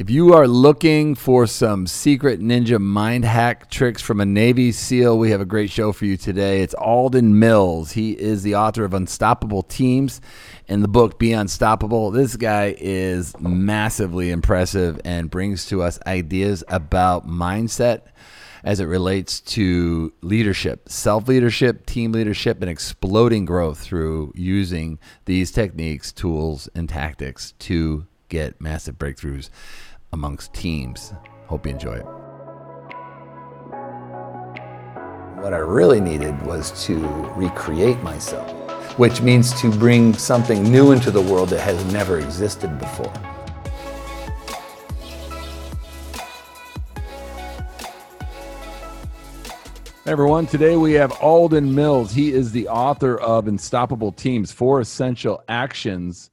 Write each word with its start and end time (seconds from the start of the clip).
If 0.00 0.08
you 0.08 0.32
are 0.32 0.48
looking 0.48 1.14
for 1.14 1.46
some 1.46 1.86
secret 1.86 2.40
ninja 2.40 2.80
mind 2.80 3.26
hack 3.26 3.68
tricks 3.68 4.00
from 4.00 4.18
a 4.18 4.24
Navy 4.24 4.72
SEAL, 4.72 5.18
we 5.18 5.30
have 5.30 5.42
a 5.42 5.44
great 5.44 5.68
show 5.68 5.92
for 5.92 6.06
you 6.06 6.16
today. 6.16 6.62
It's 6.62 6.72
Alden 6.72 7.38
Mills. 7.38 7.92
He 7.92 8.12
is 8.12 8.42
the 8.42 8.54
author 8.54 8.84
of 8.84 8.94
Unstoppable 8.94 9.62
Teams 9.62 10.22
and 10.68 10.82
the 10.82 10.88
book 10.88 11.18
Be 11.18 11.34
Unstoppable. 11.34 12.12
This 12.12 12.36
guy 12.36 12.74
is 12.78 13.38
massively 13.38 14.30
impressive 14.30 14.98
and 15.04 15.30
brings 15.30 15.66
to 15.66 15.82
us 15.82 15.98
ideas 16.06 16.64
about 16.68 17.28
mindset 17.28 18.04
as 18.64 18.80
it 18.80 18.86
relates 18.86 19.40
to 19.40 20.14
leadership, 20.22 20.88
self 20.88 21.28
leadership, 21.28 21.84
team 21.84 22.12
leadership, 22.12 22.62
and 22.62 22.70
exploding 22.70 23.44
growth 23.44 23.80
through 23.80 24.32
using 24.34 24.98
these 25.26 25.50
techniques, 25.50 26.10
tools, 26.10 26.70
and 26.74 26.88
tactics 26.88 27.52
to 27.58 28.06
get 28.30 28.60
massive 28.60 28.96
breakthroughs 28.96 29.50
amongst 30.12 30.52
teams. 30.52 31.12
Hope 31.46 31.66
you 31.66 31.72
enjoy 31.72 31.94
it. 31.94 32.06
What 35.42 35.54
I 35.54 35.58
really 35.58 36.00
needed 36.00 36.40
was 36.42 36.84
to 36.86 36.98
recreate 37.36 38.02
myself, 38.02 38.50
which 38.98 39.22
means 39.22 39.58
to 39.60 39.70
bring 39.70 40.14
something 40.14 40.62
new 40.62 40.92
into 40.92 41.10
the 41.10 41.22
world 41.22 41.48
that 41.50 41.60
has 41.60 41.92
never 41.92 42.18
existed 42.18 42.78
before. 42.78 43.12
everyone. 50.10 50.44
Today 50.44 50.76
we 50.76 50.94
have 50.94 51.12
Alden 51.22 51.72
Mills. 51.72 52.12
He 52.12 52.32
is 52.32 52.50
the 52.50 52.66
author 52.66 53.16
of 53.20 53.46
Unstoppable 53.46 54.10
Teams 54.10 54.50
Four 54.50 54.80
Essential 54.80 55.40
Actions 55.48 56.32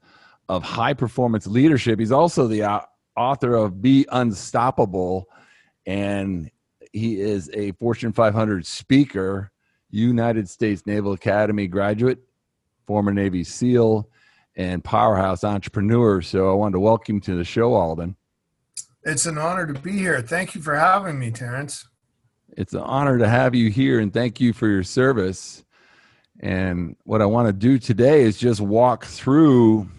of 0.49 0.63
High 0.63 0.95
Performance 0.95 1.45
Leadership. 1.45 1.99
He's 1.99 2.11
also 2.11 2.47
the 2.47 2.63
author 3.17 3.55
of 3.55 3.81
Be 3.81 4.05
Unstoppable, 4.11 5.27
and 5.85 6.49
he 6.93 7.19
is 7.19 7.49
a 7.53 7.71
Fortune 7.73 8.13
500 8.13 8.65
speaker, 8.65 9.51
United 9.89 10.49
States 10.49 10.85
Naval 10.85 11.13
Academy 11.13 11.67
graduate, 11.67 12.19
former 12.85 13.11
Navy 13.11 13.43
SEAL, 13.43 14.09
and 14.55 14.83
powerhouse 14.83 15.43
entrepreneur. 15.43 16.21
So 16.21 16.51
I 16.51 16.53
wanted 16.53 16.73
to 16.73 16.79
welcome 16.79 17.15
you 17.15 17.21
to 17.21 17.35
the 17.35 17.43
show, 17.43 17.73
Alden. 17.73 18.15
It's 19.03 19.25
an 19.25 19.37
honor 19.37 19.65
to 19.67 19.79
be 19.79 19.93
here. 19.93 20.21
Thank 20.21 20.55
you 20.55 20.61
for 20.61 20.75
having 20.75 21.17
me, 21.19 21.31
Terrence. 21.31 21.87
It's 22.57 22.73
an 22.73 22.81
honor 22.81 23.17
to 23.17 23.27
have 23.27 23.55
you 23.55 23.69
here, 23.69 23.99
and 23.99 24.11
thank 24.11 24.41
you 24.41 24.51
for 24.51 24.67
your 24.67 24.83
service. 24.83 25.63
And 26.39 26.95
what 27.03 27.21
I 27.21 27.25
want 27.25 27.47
to 27.47 27.53
do 27.53 27.79
today 27.79 28.23
is 28.23 28.37
just 28.37 28.59
walk 28.61 29.05
through 29.05 29.89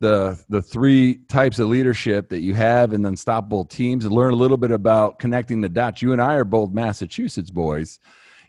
the 0.00 0.38
the 0.48 0.62
three 0.62 1.16
types 1.28 1.58
of 1.58 1.68
leadership 1.68 2.28
that 2.28 2.40
you 2.40 2.54
have 2.54 2.92
in 2.92 3.04
unstoppable 3.04 3.64
teams 3.64 4.04
and 4.04 4.14
learn 4.14 4.32
a 4.32 4.36
little 4.36 4.56
bit 4.56 4.70
about 4.70 5.18
connecting 5.18 5.60
the 5.60 5.68
dots. 5.68 6.02
You 6.02 6.12
and 6.12 6.22
i 6.22 6.34
are 6.34 6.44
both 6.44 6.70
massachusetts 6.70 7.50
boys. 7.50 7.98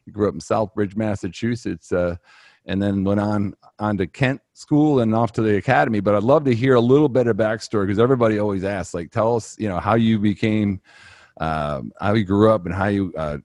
You 0.05 0.13
grew 0.13 0.27
up 0.27 0.33
in 0.33 0.39
southbridge 0.39 0.95
massachusetts 0.95 1.91
uh, 1.91 2.17
and 2.65 2.81
then 2.81 3.03
went 3.03 3.19
on 3.19 3.55
on 3.79 3.97
to 3.97 4.05
kent 4.05 4.41
school 4.53 4.99
and 4.99 5.15
off 5.15 5.31
to 5.33 5.41
the 5.41 5.57
academy. 5.57 5.99
But 5.99 6.15
i'd 6.15 6.23
love 6.23 6.45
to 6.45 6.53
hear 6.53 6.75
a 6.75 6.81
little 6.81 7.09
bit 7.09 7.27
of 7.27 7.37
backstory 7.37 7.87
because 7.87 7.99
everybody 7.99 8.37
always 8.39 8.63
asks 8.63 8.93
like 8.93 9.11
tell 9.11 9.35
us 9.35 9.57
you 9.57 9.69
know 9.69 9.79
how 9.79 9.95
you 9.95 10.19
became 10.19 10.81
um, 11.39 11.91
how 11.99 12.13
you 12.13 12.25
grew 12.25 12.51
up 12.51 12.65
and 12.65 12.75
how 12.75 12.87
you 12.87 13.13
uh, 13.17 13.37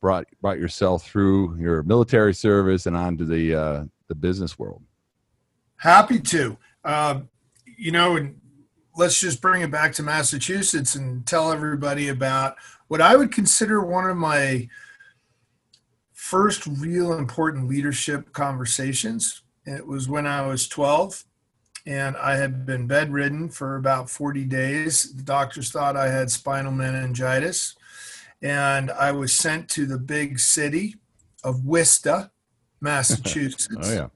brought 0.00 0.26
brought 0.40 0.58
yourself 0.58 1.06
through 1.06 1.56
your 1.58 1.82
military 1.84 2.34
service 2.34 2.86
and 2.86 2.96
onto 2.96 3.24
the 3.24 3.54
uh, 3.54 3.84
the 4.08 4.14
business 4.14 4.58
world. 4.58 4.82
Happy 5.76 6.18
to. 6.20 6.56
Um, 6.84 7.28
you 7.82 7.90
know, 7.90 8.14
and 8.16 8.40
let's 8.96 9.18
just 9.18 9.42
bring 9.42 9.60
it 9.62 9.70
back 9.72 9.92
to 9.94 10.04
Massachusetts 10.04 10.94
and 10.94 11.26
tell 11.26 11.50
everybody 11.50 12.10
about 12.10 12.54
what 12.86 13.00
I 13.00 13.16
would 13.16 13.32
consider 13.32 13.84
one 13.84 14.08
of 14.08 14.16
my 14.16 14.68
first 16.12 16.64
real 16.64 17.14
important 17.14 17.66
leadership 17.66 18.32
conversations. 18.32 19.42
It 19.66 19.84
was 19.84 20.08
when 20.08 20.28
I 20.28 20.46
was 20.46 20.68
12 20.68 21.24
and 21.84 22.16
I 22.18 22.36
had 22.36 22.64
been 22.64 22.86
bedridden 22.86 23.48
for 23.48 23.74
about 23.74 24.08
40 24.08 24.44
days. 24.44 25.12
The 25.12 25.24
doctors 25.24 25.72
thought 25.72 25.96
I 25.96 26.08
had 26.08 26.30
spinal 26.30 26.70
meningitis. 26.70 27.74
And 28.42 28.92
I 28.92 29.10
was 29.10 29.32
sent 29.32 29.68
to 29.70 29.86
the 29.86 29.98
big 29.98 30.38
city 30.38 30.94
of 31.42 31.64
Worcester, 31.64 32.30
Massachusetts. 32.80 33.68
oh, 33.76 33.92
yeah. 33.92 34.08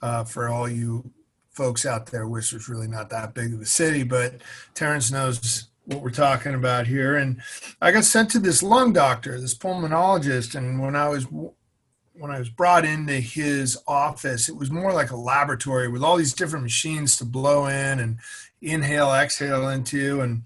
Uh, 0.00 0.22
for 0.24 0.48
all 0.48 0.68
you 0.68 1.10
folks 1.60 1.84
out 1.84 2.06
there, 2.06 2.26
Worcester's 2.26 2.70
really 2.70 2.88
not 2.88 3.10
that 3.10 3.34
big 3.34 3.52
of 3.52 3.60
a 3.60 3.66
city, 3.66 4.02
but 4.02 4.40
Terrence 4.72 5.10
knows 5.10 5.68
what 5.84 6.00
we're 6.00 6.08
talking 6.08 6.54
about 6.54 6.86
here. 6.86 7.16
And 7.16 7.42
I 7.82 7.92
got 7.92 8.04
sent 8.04 8.30
to 8.30 8.38
this 8.38 8.62
lung 8.62 8.94
doctor, 8.94 9.38
this 9.38 9.54
pulmonologist, 9.54 10.54
and 10.54 10.80
when 10.80 10.96
I 10.96 11.10
was 11.10 11.26
when 11.26 12.30
I 12.30 12.38
was 12.38 12.48
brought 12.48 12.86
into 12.86 13.12
his 13.12 13.76
office, 13.86 14.48
it 14.48 14.56
was 14.56 14.70
more 14.70 14.94
like 14.94 15.10
a 15.10 15.16
laboratory 15.16 15.88
with 15.88 16.02
all 16.02 16.16
these 16.16 16.32
different 16.32 16.62
machines 16.62 17.18
to 17.18 17.26
blow 17.26 17.66
in 17.66 18.00
and 18.00 18.20
inhale, 18.62 19.12
exhale 19.12 19.68
into. 19.68 20.22
And 20.22 20.44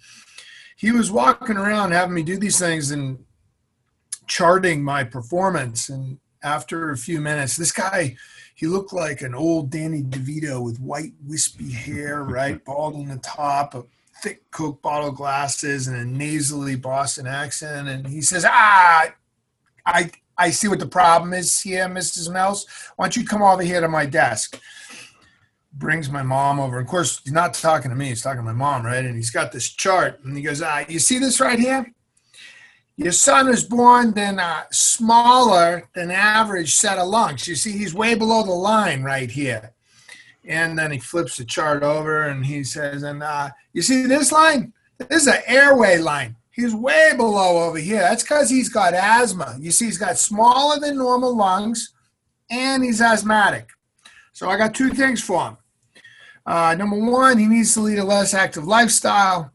he 0.75 0.91
was 0.91 1.13
walking 1.13 1.57
around 1.57 1.93
having 1.93 2.15
me 2.15 2.25
do 2.25 2.39
these 2.39 2.59
things 2.59 2.91
and 2.91 3.25
charting 4.27 4.83
my 4.83 5.05
performance. 5.05 5.89
And 5.89 6.19
after 6.43 6.91
a 6.91 6.97
few 6.97 7.21
minutes, 7.21 7.57
this 7.57 7.73
guy 7.73 8.17
he 8.55 8.67
looked 8.67 8.93
like 8.93 9.21
an 9.21 9.35
old 9.35 9.71
Danny 9.71 10.03
DeVito 10.03 10.63
with 10.63 10.81
white 10.81 11.13
wispy 11.27 11.73
hair, 11.73 12.23
right, 12.25 12.65
bald 12.65 12.95
on 12.95 13.09
the 13.09 13.19
top, 13.19 13.75
a 13.75 13.85
thick 14.23 14.49
Coke 14.53 14.81
bottle 14.81 15.11
glasses, 15.11 15.89
and 15.89 15.97
a 15.97 16.05
nasally 16.05 16.77
Boston 16.77 17.27
accent. 17.27 17.89
And 17.89 18.07
he 18.07 18.23
says, 18.23 18.45
"Ah, 18.49 19.13
I 19.85 20.11
I 20.39 20.51
see 20.51 20.69
what 20.69 20.79
the 20.79 20.87
problem 20.87 21.33
is 21.33 21.61
here, 21.61 21.89
Mrs. 21.89 22.33
Mills. 22.33 22.67
Why 22.97 23.07
don't 23.07 23.17
you 23.17 23.27
come 23.27 23.43
over 23.43 23.63
here 23.63 23.81
to 23.81 23.89
my 23.89 24.07
desk?" 24.07 24.61
Brings 25.77 26.09
my 26.09 26.23
mom 26.23 26.61
over. 26.61 26.79
Of 26.79 26.87
course, 26.87 27.21
he's 27.25 27.33
not 27.33 27.55
talking 27.55 27.91
to 27.91 27.97
me; 27.97 28.07
he's 28.07 28.23
talking 28.23 28.39
to 28.39 28.45
my 28.45 28.53
mom, 28.53 28.87
right? 28.87 29.05
And 29.05 29.17
he's 29.17 29.31
got 29.31 29.51
this 29.51 29.69
chart, 29.69 30.21
and 30.25 30.37
he 30.37 30.43
goes, 30.43 30.63
"Ah, 30.63 30.85
you 30.89 31.01
see 31.01 31.19
this 31.19 31.41
right 31.41 31.59
here?" 31.59 31.94
Your 32.97 33.13
son 33.13 33.49
is 33.49 33.65
born 33.65 34.13
then 34.13 34.39
a 34.39 34.67
smaller 34.71 35.89
than 35.95 36.11
average 36.13 36.77
set 36.77 36.99
of 36.99 37.09
lungs. 37.09 37.49
You 37.49 37.57
see, 37.57 37.73
he's 37.73 37.93
way 37.93 38.15
below 38.15 38.45
the 38.45 38.53
line 38.53 39.03
right 39.03 39.31
here. 39.31 39.73
And 40.45 40.79
then 40.79 40.93
he 40.93 40.99
flips 40.99 41.37
the 41.37 41.45
chart 41.45 41.83
over 41.83 42.29
and 42.29 42.47
he 42.47 42.63
says, 42.63 43.03
and 43.03 43.23
uh, 43.23 43.51
you 43.73 43.83
see 43.83 44.07
this 44.07 44.31
line? 44.31 44.73
This 44.99 45.23
is 45.23 45.27
an 45.27 45.43
airway 45.47 45.99
line. 45.99 46.37
He's 46.51 46.75
way 46.75 47.13
below 47.17 47.65
over 47.65 47.79
here. 47.79 48.01
That's 48.01 48.23
because 48.23 48.49
he's 48.49 48.69
got 48.69 48.95
asthma. 48.95 49.57
You 49.59 49.73
see, 49.73 49.87
he's 49.87 49.99
got 49.99 50.19
smaller 50.19 50.79
than 50.79 50.97
normal 50.97 51.37
lungs 51.37 51.95
and 52.49 52.85
he's 52.85 53.01
asthmatic. 53.01 53.71
So 54.33 54.49
I 54.49 54.57
got 54.57 54.75
two 54.75 54.91
things 54.91 55.21
for 55.21 55.49
him. 55.49 55.57
Uh, 56.47 56.77
number 56.77 56.99
one, 56.99 57.39
he 57.39 57.47
needs 57.47 57.75
to 57.75 57.81
lead 57.81 57.99
a 57.99 58.05
less 58.05 58.35
active 58.35 58.67
lifestyle. 58.67 59.51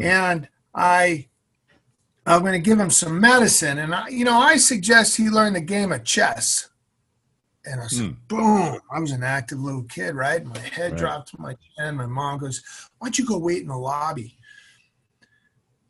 And 0.00 0.48
I 0.74 1.28
I'm 2.26 2.40
going 2.40 2.52
to 2.52 2.58
give 2.58 2.78
him 2.78 2.90
some 2.90 3.20
medicine. 3.20 3.78
And, 3.78 3.94
I, 3.94 4.08
you 4.08 4.24
know, 4.24 4.38
I 4.38 4.56
suggest 4.56 5.16
he 5.16 5.28
learn 5.28 5.52
the 5.52 5.60
game 5.60 5.92
of 5.92 6.04
chess. 6.04 6.70
And 7.66 7.80
I 7.80 7.86
said, 7.86 8.06
mm. 8.06 8.16
boom. 8.28 8.80
I 8.90 9.00
was 9.00 9.10
an 9.10 9.22
active 9.22 9.60
little 9.60 9.84
kid, 9.84 10.14
right? 10.14 10.44
My 10.44 10.58
head 10.58 10.92
right. 10.92 10.98
dropped 10.98 11.30
to 11.30 11.40
my 11.40 11.56
chin. 11.76 11.96
My 11.96 12.06
mom 12.06 12.38
goes, 12.38 12.62
why 12.98 13.06
don't 13.06 13.18
you 13.18 13.26
go 13.26 13.38
wait 13.38 13.62
in 13.62 13.68
the 13.68 13.76
lobby? 13.76 14.36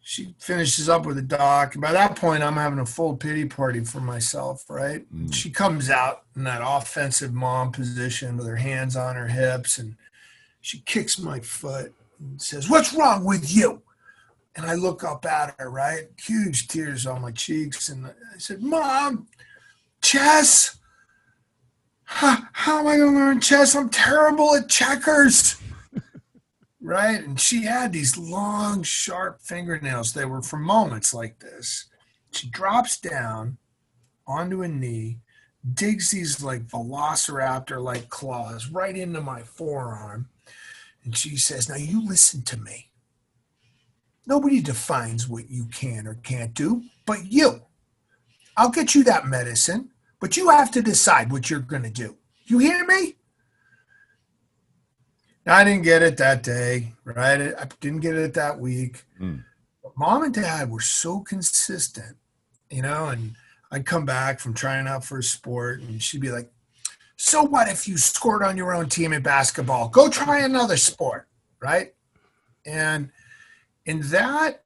She 0.01 0.35
finishes 0.39 0.89
up 0.89 1.07
with 1.07 1.19
a 1.19 1.23
doc. 1.23 1.75
And 1.75 1.83
by 1.83 1.93
that 1.93 2.15
point, 2.17 2.43
I'm 2.43 2.55
having 2.55 2.79
a 2.79 2.87
full 2.87 3.17
pity 3.17 3.47
party 3.47 3.81
for 3.81 4.01
myself, 4.01 4.69
right? 4.69 5.05
Mm. 5.15 5.33
She 5.33 5.51
comes 5.51 5.89
out 5.89 6.25
in 6.37 6.45
that 6.45 6.63
offensive 6.63 7.33
mom 7.33 7.73
position 7.73 8.37
with 8.37 8.47
her 8.47 8.57
hands 8.57 8.97
on 8.97 9.17
her 9.17 9.29
hips 9.29 9.79
and 9.79 9.97
she 10.61 10.81
kicks 10.81 11.19
my 11.19 11.41
foot 11.41 11.95
and 12.19 12.41
says, 12.41 12.71
What's 12.71 12.95
wrong 12.95 13.25
with 13.25 13.55
you? 13.55 13.83
And 14.57 14.67
I 14.67 14.75
look 14.75 15.03
up 15.03 15.27
at 15.27 15.55
her, 15.59 15.69
right? 15.71 16.05
Huge 16.21 16.69
tears 16.69 17.07
on 17.07 17.23
my 17.23 17.33
cheeks. 17.33 17.89
And 17.89 18.07
I 18.07 18.39
said, 18.39 18.63
Mom, 18.63 19.27
chess? 20.01 20.79
How, 22.05 22.39
how 22.53 22.79
am 22.81 22.87
I 22.87 22.97
going 22.97 23.15
to 23.15 23.19
learn 23.19 23.41
chess? 23.41 23.75
I'm 23.75 23.89
terrible 23.89 24.55
at 24.55 24.69
checkers. 24.69 25.61
right? 26.81 27.21
And 27.21 27.41
she 27.41 27.65
had 27.65 27.93
these 27.93 28.17
long, 28.17 28.83
sharp 28.85 29.41
fingernails. 29.41 30.13
They 30.13 30.25
were 30.25 30.43
for 30.43 30.59
moments 30.59 31.13
like 31.13 31.41
this. 31.41 31.87
She 32.31 32.49
drops 32.49 33.01
down 33.01 33.59
onto 34.27 34.63
a 34.63 34.69
knee, 34.69 35.19
digs 35.73 36.11
these 36.11 36.43
like 36.43 36.67
velociraptor 36.67 37.83
like 37.83 38.09
claws 38.09 38.69
right 38.69 38.97
into 38.97 39.21
my 39.21 39.43
forearm. 39.43 40.29
And 41.05 41.17
she 41.17 41.37
says, 41.37 41.69
Now 41.69 41.77
you 41.77 42.07
listen 42.07 42.43
to 42.43 42.59
me. 42.59 42.91
Nobody 44.27 44.61
defines 44.61 45.29
what 45.29 45.51
you 45.51 45.67
can 45.67 46.07
or 46.07 46.15
can't 46.15 46.55
do 46.55 46.83
but 47.07 47.31
you. 47.31 47.63
I'll 48.57 48.71
get 48.71 48.95
you 48.95 49.05
that 49.05 49.27
medicine, 49.27 49.91
but 50.21 50.37
you 50.37 50.51
have 50.51 50.71
to 50.73 50.83
decide 50.83 51.33
what 51.33 51.51
you're 51.51 51.61
going 51.61 51.83
to 51.83 51.91
do. 51.91 52.17
You 52.47 52.59
hear 52.59 52.85
me? 52.87 53.17
Now, 55.45 55.57
I 55.57 55.65
didn't 55.65 55.83
get 55.83 56.03
it 56.03 56.17
that 56.19 56.43
day, 56.43 56.93
right? 57.05 57.55
I 57.55 57.69
didn't 57.81 58.01
get 58.01 58.15
it 58.15 58.35
that 58.35 58.59
week. 58.59 59.05
Mm. 59.21 59.45
Mom 59.97 60.23
and 60.23 60.35
dad 60.35 60.71
were 60.71 60.81
so 60.81 61.21
consistent, 61.21 62.17
you 62.71 62.83
know, 62.83 63.09
and 63.09 63.35
I'd 63.71 63.87
come 63.87 64.05
back 64.05 64.41
from 64.41 64.55
trying 64.55 64.87
out 64.87 65.05
for 65.05 65.19
a 65.19 65.23
sport 65.23 65.81
and 65.81 66.03
she'd 66.03 66.21
be 66.21 66.31
like, 66.31 66.51
So 67.17 67.43
what 67.43 67.69
if 67.69 67.87
you 67.87 67.99
scored 67.99 68.43
on 68.43 68.57
your 68.57 68.75
own 68.75 68.89
team 68.89 69.13
in 69.13 69.23
basketball? 69.23 69.89
Go 69.89 70.09
try 70.09 70.41
another 70.41 70.77
sport, 70.77 71.29
right? 71.61 71.93
And 72.65 73.11
and 73.87 74.03
that 74.05 74.63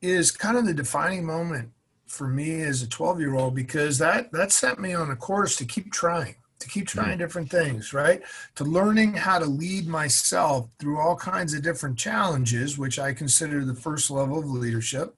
is 0.00 0.30
kind 0.30 0.56
of 0.56 0.66
the 0.66 0.74
defining 0.74 1.24
moment 1.24 1.70
for 2.06 2.26
me 2.26 2.62
as 2.62 2.82
a 2.82 2.88
12 2.88 3.20
year 3.20 3.34
old 3.34 3.54
because 3.54 3.98
that 3.98 4.32
that 4.32 4.50
set 4.50 4.78
me 4.78 4.94
on 4.94 5.10
a 5.10 5.16
course 5.16 5.56
to 5.56 5.64
keep 5.64 5.92
trying 5.92 6.34
to 6.60 6.68
keep 6.68 6.86
trying 6.86 7.18
different 7.18 7.50
things, 7.50 7.92
right? 7.92 8.22
To 8.56 8.64
learning 8.64 9.14
how 9.14 9.38
to 9.38 9.46
lead 9.46 9.88
myself 9.88 10.68
through 10.78 10.98
all 10.98 11.16
kinds 11.16 11.54
of 11.54 11.62
different 11.62 11.98
challenges, 11.98 12.78
which 12.78 12.98
I 12.98 13.14
consider 13.14 13.64
the 13.64 13.74
first 13.74 14.10
level 14.10 14.38
of 14.38 14.50
leadership. 14.50 15.14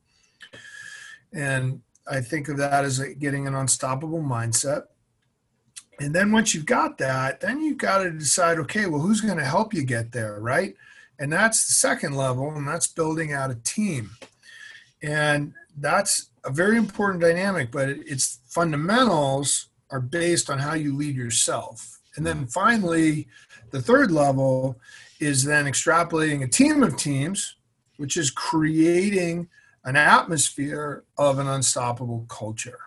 And 1.33 1.83
I 2.09 2.21
think 2.21 2.49
of 2.49 2.57
that 2.59 2.85
as 2.85 3.01
getting 3.19 3.47
an 3.47 3.55
unstoppable 3.55 4.23
mindset. 4.23 4.85
And 5.99 6.15
then 6.15 6.33
once 6.33 6.55
you've 6.55 6.67
got 6.67 6.99
that, 6.99 7.41
then 7.41 7.61
you've 7.61 7.79
got 7.79 7.99
to 7.99 8.11
decide, 8.11 8.59
okay, 8.61 8.87
well, 8.87 9.01
who's 9.01 9.21
going 9.21 9.39
to 9.39 9.45
help 9.45 9.75
you 9.75 9.83
get 9.83 10.13
there, 10.13 10.39
right? 10.41 10.75
And 11.23 11.33
that's 11.33 11.69
the 11.69 11.75
second 11.75 12.17
level, 12.17 12.51
and 12.51 12.67
that's 12.67 12.89
building 12.89 13.33
out 13.33 13.53
a 13.53 13.55
team. 13.55 14.11
And 15.05 15.55
that's 15.79 16.31
a 16.45 16.51
very 16.51 16.77
important 16.77 17.23
dynamic, 17.23 17.71
but 17.71 17.91
it's 17.91 18.41
fundamentals 18.49 19.69
are 19.93 20.01
based 20.01 20.51
on 20.51 20.59
how 20.59 20.75
you 20.75 20.97
lead 20.97 21.15
yourself. 21.15 22.01
And 22.17 22.27
then 22.27 22.49
finally, 22.49 23.29
the 23.71 23.81
third 23.81 24.11
level 24.11 24.81
is 25.21 25.45
then 25.45 25.67
extrapolating 25.67 26.43
a 26.43 26.49
team 26.49 26.83
of 26.83 26.97
teams, 26.97 27.55
which 27.99 28.17
is 28.17 28.33
creating 28.33 29.49
an 29.85 29.95
atmosphere 29.95 31.05
of 31.19 31.39
an 31.39 31.47
unstoppable 31.47 32.27
culture. 32.29 32.81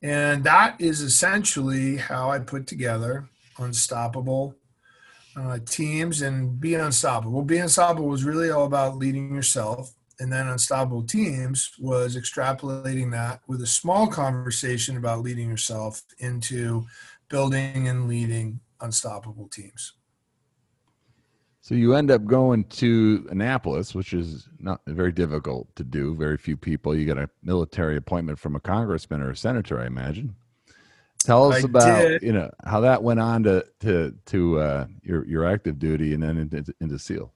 And 0.00 0.42
that 0.44 0.80
is 0.80 1.02
essentially 1.02 1.98
how 1.98 2.30
I 2.30 2.38
put 2.38 2.66
together 2.66 3.28
unstoppable 3.58 4.56
uh, 5.36 5.58
teams 5.66 6.22
and 6.22 6.60
be 6.60 6.74
unstoppable. 6.74 7.42
Be 7.42 7.58
unstoppable 7.58 8.08
was 8.08 8.24
really 8.24 8.50
all 8.50 8.66
about 8.66 8.96
leading 8.96 9.34
yourself 9.34 9.94
and 10.20 10.32
then 10.32 10.48
Unstoppable 10.48 11.02
Teams 11.02 11.72
was 11.78 12.16
extrapolating 12.16 13.10
that 13.12 13.40
with 13.46 13.62
a 13.62 13.66
small 13.66 14.06
conversation 14.06 14.96
about 14.96 15.22
leading 15.22 15.48
yourself 15.48 16.02
into 16.18 16.86
building 17.28 17.88
and 17.88 18.08
leading 18.08 18.60
unstoppable 18.80 19.48
teams. 19.48 19.94
So 21.62 21.74
you 21.74 21.94
end 21.94 22.10
up 22.10 22.26
going 22.26 22.64
to 22.64 23.26
Annapolis, 23.30 23.94
which 23.94 24.12
is 24.12 24.48
not 24.58 24.82
very 24.86 25.12
difficult 25.12 25.74
to 25.76 25.84
do. 25.84 26.14
Very 26.14 26.36
few 26.36 26.58
people. 26.58 26.94
You 26.94 27.06
get 27.06 27.16
a 27.16 27.30
military 27.42 27.96
appointment 27.96 28.38
from 28.38 28.54
a 28.54 28.60
congressman 28.60 29.22
or 29.22 29.30
a 29.30 29.36
senator, 29.36 29.80
I 29.80 29.86
imagine. 29.86 30.36
Tell 31.24 31.50
us 31.50 31.62
I 31.62 31.66
about 31.66 32.02
did. 32.02 32.22
you 32.22 32.32
know 32.32 32.50
how 32.64 32.80
that 32.80 33.02
went 33.02 33.18
on 33.18 33.44
to 33.44 33.64
to 33.80 34.14
to 34.26 34.60
uh, 34.60 34.86
your 35.02 35.26
your 35.26 35.46
active 35.46 35.78
duty 35.78 36.12
and 36.12 36.22
then 36.22 36.36
into, 36.36 36.74
into 36.80 36.98
SEAL. 36.98 37.32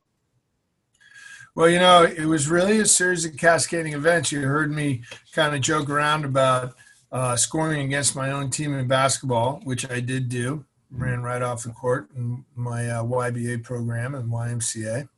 Well, 1.54 1.70
you 1.70 1.78
know, 1.78 2.04
it 2.04 2.26
was 2.26 2.48
really 2.48 2.78
a 2.78 2.86
series 2.86 3.24
of 3.24 3.36
cascading 3.36 3.94
events. 3.94 4.30
You 4.30 4.42
heard 4.42 4.70
me 4.70 5.02
kind 5.32 5.54
of 5.54 5.60
joke 5.60 5.88
around 5.88 6.24
about 6.24 6.74
uh, 7.10 7.34
scoring 7.36 7.80
against 7.80 8.14
my 8.14 8.30
own 8.30 8.50
team 8.50 8.74
in 8.74 8.86
basketball, 8.86 9.60
which 9.64 9.90
I 9.90 10.00
did 10.00 10.28
do. 10.28 10.64
Ran 10.90 11.22
right 11.22 11.42
off 11.42 11.64
the 11.64 11.70
court 11.70 12.10
in 12.14 12.44
my 12.54 12.88
uh, 12.88 13.02
YBA 13.02 13.64
program 13.64 14.14
and 14.14 14.30
YMCA, 14.30 15.08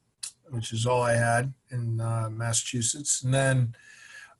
which 0.50 0.72
is 0.72 0.86
all 0.86 1.02
I 1.02 1.14
had 1.14 1.52
in 1.70 2.00
uh, 2.00 2.28
Massachusetts. 2.30 3.22
And 3.22 3.34
then 3.34 3.74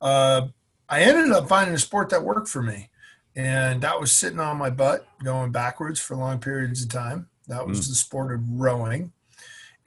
uh, 0.01 0.47
I 0.89 1.01
ended 1.01 1.31
up 1.31 1.47
finding 1.47 1.75
a 1.75 1.79
sport 1.79 2.09
that 2.09 2.23
worked 2.23 2.47
for 2.47 2.61
me. 2.61 2.89
And 3.35 3.81
that 3.81 3.99
was 3.99 4.11
sitting 4.11 4.39
on 4.39 4.57
my 4.57 4.69
butt, 4.69 5.07
going 5.23 5.51
backwards 5.51 5.99
for 5.99 6.15
long 6.15 6.39
periods 6.39 6.83
of 6.83 6.89
time. 6.89 7.29
That 7.47 7.65
was 7.65 7.81
mm. 7.81 7.89
the 7.89 7.95
sport 7.95 8.33
of 8.33 8.41
rowing 8.49 9.13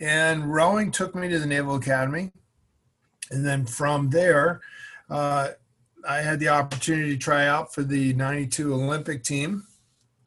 and 0.00 0.52
rowing 0.52 0.90
took 0.90 1.14
me 1.14 1.28
to 1.28 1.38
the 1.38 1.46
Naval 1.46 1.76
Academy. 1.76 2.32
And 3.30 3.44
then 3.44 3.64
from 3.64 4.10
there, 4.10 4.60
uh, 5.08 5.50
I 6.06 6.18
had 6.18 6.40
the 6.40 6.48
opportunity 6.48 7.10
to 7.10 7.18
try 7.18 7.46
out 7.46 7.74
for 7.74 7.82
the 7.82 8.12
92 8.14 8.74
Olympic 8.74 9.24
team. 9.24 9.66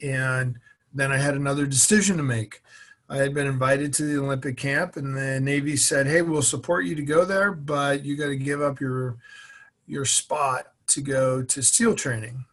And 0.02 0.58
then 0.94 1.12
I 1.12 1.18
had 1.18 1.36
another 1.36 1.66
decision 1.66 2.18
to 2.18 2.24
make. 2.24 2.62
I 3.10 3.18
had 3.18 3.34
been 3.34 3.48
invited 3.48 3.94
to 3.94 4.04
the 4.04 4.22
Olympic 4.22 4.58
camp, 4.58 4.98
and 4.98 5.16
the 5.16 5.40
Navy 5.40 5.78
said, 5.78 6.08
"Hey, 6.08 6.22
we'll 6.22 6.42
support 6.42 6.84
you 6.84 6.94
to 6.96 7.02
go 7.04 7.24
there, 7.24 7.54
but 7.54 8.04
you 8.04 8.18
got 8.18 8.28
to 8.28 8.36
give 8.36 8.62
up 8.62 8.82
your 8.82 9.16
your 9.86 10.04
spot 10.04 10.74
to 10.88 11.02
go 11.02 11.42
to 11.42 11.64
SEAL 11.64 11.96
training." 11.96 12.44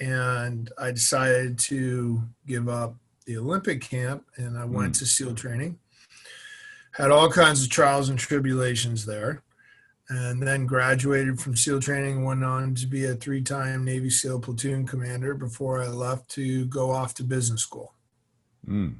And 0.00 0.70
I 0.78 0.90
decided 0.92 1.58
to 1.60 2.22
give 2.46 2.68
up 2.68 2.94
the 3.26 3.36
Olympic 3.36 3.80
camp, 3.80 4.24
and 4.36 4.56
I 4.56 4.64
went 4.64 4.94
mm. 4.94 4.98
to 5.00 5.06
SEAL 5.06 5.34
training 5.34 5.78
had 6.98 7.12
all 7.12 7.30
kinds 7.30 7.62
of 7.62 7.70
trials 7.70 8.08
and 8.08 8.18
tribulations 8.18 9.06
there 9.06 9.42
and 10.10 10.42
then 10.42 10.66
graduated 10.66 11.38
from 11.38 11.54
SEAL 11.54 11.80
training, 11.80 12.24
went 12.24 12.42
on 12.42 12.74
to 12.74 12.86
be 12.86 13.04
a 13.04 13.14
three 13.14 13.42
time 13.42 13.84
Navy 13.84 14.10
SEAL 14.10 14.40
platoon 14.40 14.86
commander 14.86 15.34
before 15.34 15.80
I 15.80 15.86
left 15.86 16.30
to 16.30 16.64
go 16.66 16.90
off 16.90 17.14
to 17.14 17.22
business 17.22 17.62
school. 17.62 17.94
Mm. 18.66 18.96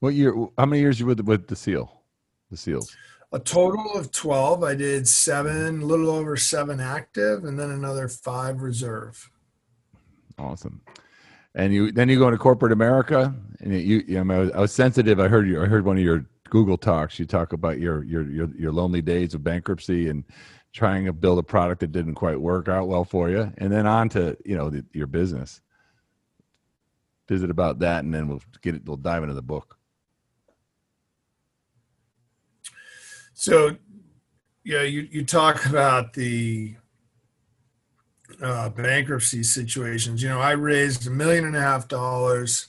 What 0.00 0.14
year, 0.14 0.34
how 0.58 0.66
many 0.66 0.80
years 0.80 1.00
you 1.00 1.06
with, 1.06 1.20
with 1.20 1.46
the 1.46 1.56
SEAL, 1.56 2.02
the 2.50 2.56
SEALs? 2.56 2.94
A 3.32 3.38
total 3.38 3.94
of 3.94 4.12
12. 4.12 4.62
I 4.62 4.74
did 4.74 5.08
seven, 5.08 5.82
a 5.82 5.84
little 5.86 6.10
over 6.10 6.36
seven 6.36 6.80
active, 6.80 7.44
and 7.44 7.58
then 7.58 7.70
another 7.70 8.08
five 8.08 8.60
reserve. 8.60 9.30
Awesome. 10.38 10.80
And 11.54 11.72
you 11.72 11.92
then 11.92 12.08
you 12.08 12.18
go 12.18 12.26
into 12.26 12.38
corporate 12.38 12.72
America, 12.72 13.32
and 13.60 13.72
you, 13.72 14.02
you 14.06 14.24
know, 14.24 14.34
I 14.34 14.38
was, 14.38 14.50
I 14.52 14.60
was 14.60 14.72
sensitive. 14.72 15.20
I 15.20 15.28
heard 15.28 15.46
you. 15.46 15.62
I 15.62 15.66
heard 15.66 15.84
one 15.84 15.96
of 15.96 16.02
your 16.02 16.26
Google 16.54 16.78
Talks, 16.78 17.18
you 17.18 17.26
talk 17.26 17.52
about 17.52 17.80
your 17.80 18.04
your 18.04 18.30
your 18.30 18.48
your 18.56 18.70
lonely 18.70 19.02
days 19.02 19.34
of 19.34 19.42
bankruptcy 19.42 20.08
and 20.08 20.22
trying 20.72 21.04
to 21.04 21.12
build 21.12 21.38
a 21.40 21.42
product 21.42 21.80
that 21.80 21.90
didn't 21.90 22.14
quite 22.14 22.40
work 22.40 22.68
out 22.68 22.86
well 22.86 23.04
for 23.04 23.28
you, 23.28 23.52
and 23.58 23.72
then 23.72 23.88
on 23.88 24.08
to 24.10 24.36
you 24.44 24.56
know 24.56 24.70
the, 24.70 24.84
your 24.92 25.08
business. 25.08 25.60
Visit 27.28 27.50
about 27.50 27.80
that, 27.80 28.04
and 28.04 28.14
then 28.14 28.28
we'll 28.28 28.42
get 28.62 28.76
it. 28.76 28.84
We'll 28.84 28.96
dive 28.96 29.24
into 29.24 29.34
the 29.34 29.42
book. 29.42 29.76
So, 33.32 33.76
yeah, 34.62 34.82
you 34.82 35.08
you 35.10 35.24
talk 35.24 35.66
about 35.66 36.12
the 36.12 36.76
uh, 38.42 38.70
bankruptcy 38.70 39.42
situations. 39.42 40.22
You 40.22 40.30
know, 40.30 40.40
I 40.40 40.52
raised 40.52 41.06
a 41.06 41.10
million 41.10 41.44
and 41.44 41.54
a 41.56 41.60
half 41.60 41.88
dollars 41.88 42.68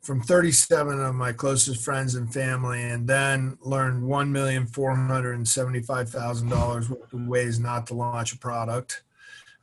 from 0.00 0.20
37 0.20 1.00
of 1.00 1.14
my 1.14 1.32
closest 1.32 1.82
friends 1.82 2.14
and 2.14 2.30
family, 2.32 2.82
and 2.82 3.08
then 3.08 3.58
learned 3.62 4.02
$1,475,000 4.02 6.90
worth 6.90 7.12
of 7.12 7.26
ways 7.26 7.58
not 7.58 7.86
to 7.86 7.94
launch 7.94 8.34
a 8.34 8.38
product. 8.38 9.02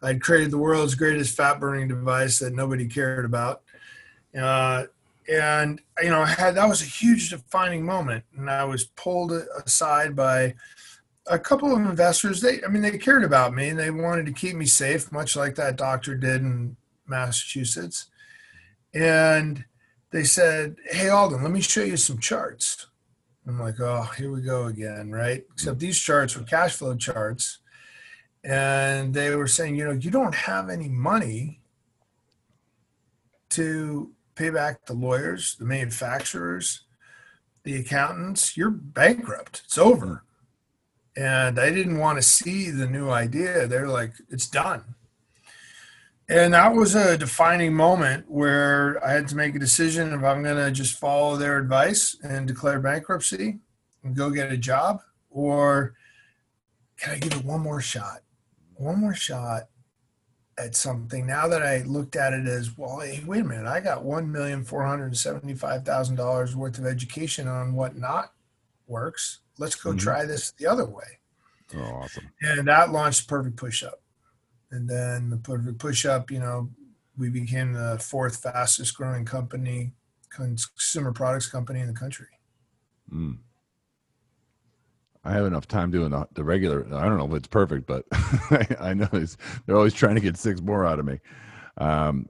I'd 0.02 0.20
created 0.20 0.50
the 0.50 0.58
world's 0.58 0.96
greatest 0.96 1.38
fat 1.38 1.60
burning 1.60 1.88
device 1.88 2.40
that 2.40 2.56
nobody 2.56 2.88
cared 2.88 3.24
about. 3.24 3.62
Uh, 4.36 4.86
and, 5.32 5.80
you 6.02 6.10
know, 6.10 6.22
I 6.22 6.28
had, 6.28 6.56
that 6.56 6.68
was 6.68 6.82
a 6.82 6.86
huge 6.86 7.30
defining 7.30 7.86
moment. 7.86 8.24
And 8.36 8.50
I 8.50 8.64
was 8.64 8.86
pulled 8.86 9.32
aside 9.64 10.16
by 10.16 10.56
a 11.32 11.40
couple 11.40 11.74
of 11.74 11.80
investors. 11.80 12.42
They, 12.42 12.64
I 12.64 12.68
mean, 12.68 12.82
they 12.82 12.98
cared 12.98 13.24
about 13.24 13.54
me 13.54 13.70
and 13.70 13.80
they 13.80 13.90
wanted 13.90 14.26
to 14.28 14.34
keep 14.34 14.56
me 14.56 14.66
safe, 14.66 15.12
much 15.12 15.36
like 15.36 15.56
that 15.56 15.78
doctor 15.78 16.16
did 16.16 16.42
in 16.42 16.76
Massachusetts. 17.08 18.08
And, 18.94 19.66
they 20.12 20.24
said, 20.26 20.76
Hey, 20.90 21.10
Alden, 21.10 21.42
let 21.42 21.52
me 21.52 21.62
show 21.62 21.84
you 21.84 21.98
some 21.98 22.20
charts. 22.20 22.88
I'm 23.48 23.60
like, 23.60 23.80
Oh, 23.80 24.04
here 24.18 24.32
we 24.32 24.42
go 24.42 24.66
again, 24.66 25.12
right? 25.12 25.42
Mm-hmm. 25.42 25.54
Except 25.54 25.80
these 25.80 26.00
charts 26.00 26.38
were 26.38 26.44
cash 26.44 26.76
flow 26.76 26.96
charts. 26.96 27.60
And 28.44 29.14
they 29.14 29.36
were 29.36 29.48
saying, 29.48 29.76
You 29.76 29.86
know, 29.86 29.92
you 29.92 30.12
don't 30.12 30.36
have 30.36 30.70
any 30.70 30.90
money 30.90 31.62
to 33.50 34.12
pay 34.36 34.50
back 34.50 34.86
the 34.86 34.94
lawyers, 34.94 35.56
the 35.56 35.66
manufacturers, 35.66 36.82
the 37.64 37.76
accountants. 37.76 38.56
You're 38.56 38.70
bankrupt. 38.70 39.62
It's 39.66 39.78
over. 39.78 40.24
And 41.16 41.60
I 41.60 41.70
didn't 41.72 42.00
want 42.00 42.18
to 42.18 42.22
see 42.22 42.72
the 42.72 42.88
new 42.88 43.10
idea. 43.10 43.68
They're 43.68 43.88
like, 43.88 44.14
It's 44.30 44.48
done. 44.48 44.96
And 46.30 46.54
that 46.54 46.74
was 46.74 46.96
a 46.96 47.18
defining 47.18 47.74
moment 47.74 48.32
where 48.32 49.06
I 49.06 49.12
had 49.12 49.28
to 49.30 49.36
make 49.36 49.54
a 49.54 49.60
decision 49.60 50.14
if 50.14 50.24
I'm 50.24 50.44
going 50.44 50.56
to 50.56 50.72
just 50.72 50.98
follow 50.98 51.36
their 51.36 51.58
advice 51.58 52.16
and 52.24 52.48
declare 52.48 52.80
bankruptcy 52.80 53.60
and 54.02 54.16
go 54.16 54.30
get 54.30 54.50
a 54.50 54.56
job, 54.56 55.02
or 55.30 55.94
can 56.98 57.16
I 57.16 57.18
give 57.18 57.34
it 57.34 57.44
one 57.44 57.60
more 57.60 57.82
shot? 57.82 58.22
One 58.76 59.02
more 59.02 59.14
shot 59.14 59.64
at 60.58 60.76
something 60.76 61.26
now 61.26 61.48
that 61.48 61.64
I 61.64 61.84
looked 61.84 62.16
at 62.16 62.34
it 62.34 62.48
as 62.48 62.78
well. 62.78 63.00
Hey, 63.00 63.22
wait 63.26 63.42
a 63.42 63.44
minute, 63.44 63.68
I 63.68 63.80
got 63.80 64.04
one 64.06 64.32
million 64.32 64.64
four 64.64 64.86
hundred 64.86 65.18
seventy-five 65.18 65.84
thousand 65.84 66.16
dollars 66.16 66.56
worth 66.56 66.78
of 66.78 66.86
education 66.86 67.48
on 67.48 67.74
what 67.74 67.98
not 67.98 68.32
works. 68.88 69.40
Let's 69.62 69.76
go 69.76 69.92
mm-hmm. 69.92 70.00
try 70.00 70.26
this 70.26 70.54
the 70.54 70.66
other 70.66 70.86
way. 70.86 71.20
Oh, 71.76 71.82
awesome! 71.82 72.32
And 72.42 72.68
that 72.68 72.92
launched 72.92 73.28
Perfect 73.28 73.58
Push 73.58 73.84
Up, 73.84 74.02
and 74.72 74.90
then 74.90 75.30
the 75.30 75.38
Perfect 75.38 75.78
Push 75.78 76.04
Up, 76.04 76.32
you 76.32 76.40
know, 76.40 76.72
we 77.16 77.30
became 77.30 77.74
the 77.74 78.00
fourth 78.00 78.38
fastest 78.38 78.98
growing 78.98 79.24
company, 79.24 79.92
consumer 80.32 81.12
products 81.12 81.48
company 81.48 81.80
in 81.80 81.86
the 81.86 81.94
country. 81.94 82.26
Mm. 83.14 83.38
I 85.24 85.34
have 85.34 85.46
enough 85.46 85.68
time 85.68 85.92
doing 85.92 86.10
the, 86.10 86.28
the 86.34 86.44
regular. 86.44 86.84
I 86.96 87.06
don't 87.06 87.20
know 87.20 87.28
if 87.28 87.34
it's 87.34 87.48
perfect, 87.48 87.86
but 87.86 88.06
I, 88.80 88.96
know 88.96 89.08
they're 89.12 89.78
always 89.78 89.94
trying 89.94 90.16
to 90.16 90.22
get 90.22 90.38
six 90.38 90.60
more 90.60 90.88
out 90.88 90.98
of 90.98 91.06
me. 91.06 91.20
Um, 91.78 92.28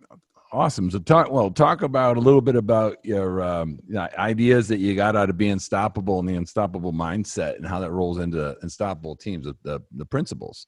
awesome. 0.52 0.92
So 0.92 1.00
talk 1.00 1.32
well. 1.32 1.50
Talk 1.50 1.82
about 1.82 2.18
a 2.18 2.20
little 2.20 2.42
bit 2.42 2.56
about 2.56 2.98
your 3.04 3.42
um, 3.42 3.80
ideas 4.18 4.68
that 4.68 4.80
you 4.80 4.96
got 4.96 5.16
out 5.16 5.30
of 5.30 5.38
being 5.38 5.54
unstoppable 5.54 6.20
and 6.20 6.28
the 6.28 6.36
unstoppable 6.36 6.94
mindset, 6.94 7.56
and 7.56 7.66
how 7.66 7.80
that 7.80 7.92
rolls 7.92 8.20
into 8.20 8.56
unstoppable 8.62 9.16
teams. 9.16 9.48
The 9.64 9.82
the 9.96 10.06
principles. 10.06 10.68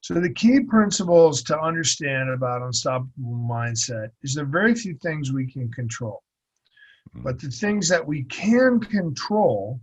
So 0.00 0.14
the 0.14 0.32
key 0.32 0.60
principles 0.60 1.42
to 1.44 1.60
understand 1.60 2.30
about 2.30 2.62
unstoppable 2.62 3.46
mindset 3.50 4.10
is 4.22 4.34
there 4.34 4.44
are 4.44 4.48
very 4.48 4.74
few 4.74 4.94
things 5.02 5.32
we 5.32 5.50
can 5.50 5.70
control. 5.72 6.22
Mm-hmm. 7.10 7.24
But 7.24 7.40
the 7.40 7.50
things 7.50 7.88
that 7.88 8.06
we 8.06 8.22
can 8.24 8.78
control 8.80 9.80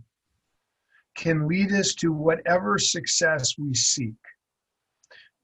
can 1.16 1.46
lead 1.46 1.72
us 1.72 1.94
to 1.94 2.12
whatever 2.12 2.78
success 2.78 3.56
we 3.58 3.74
seek. 3.74 4.14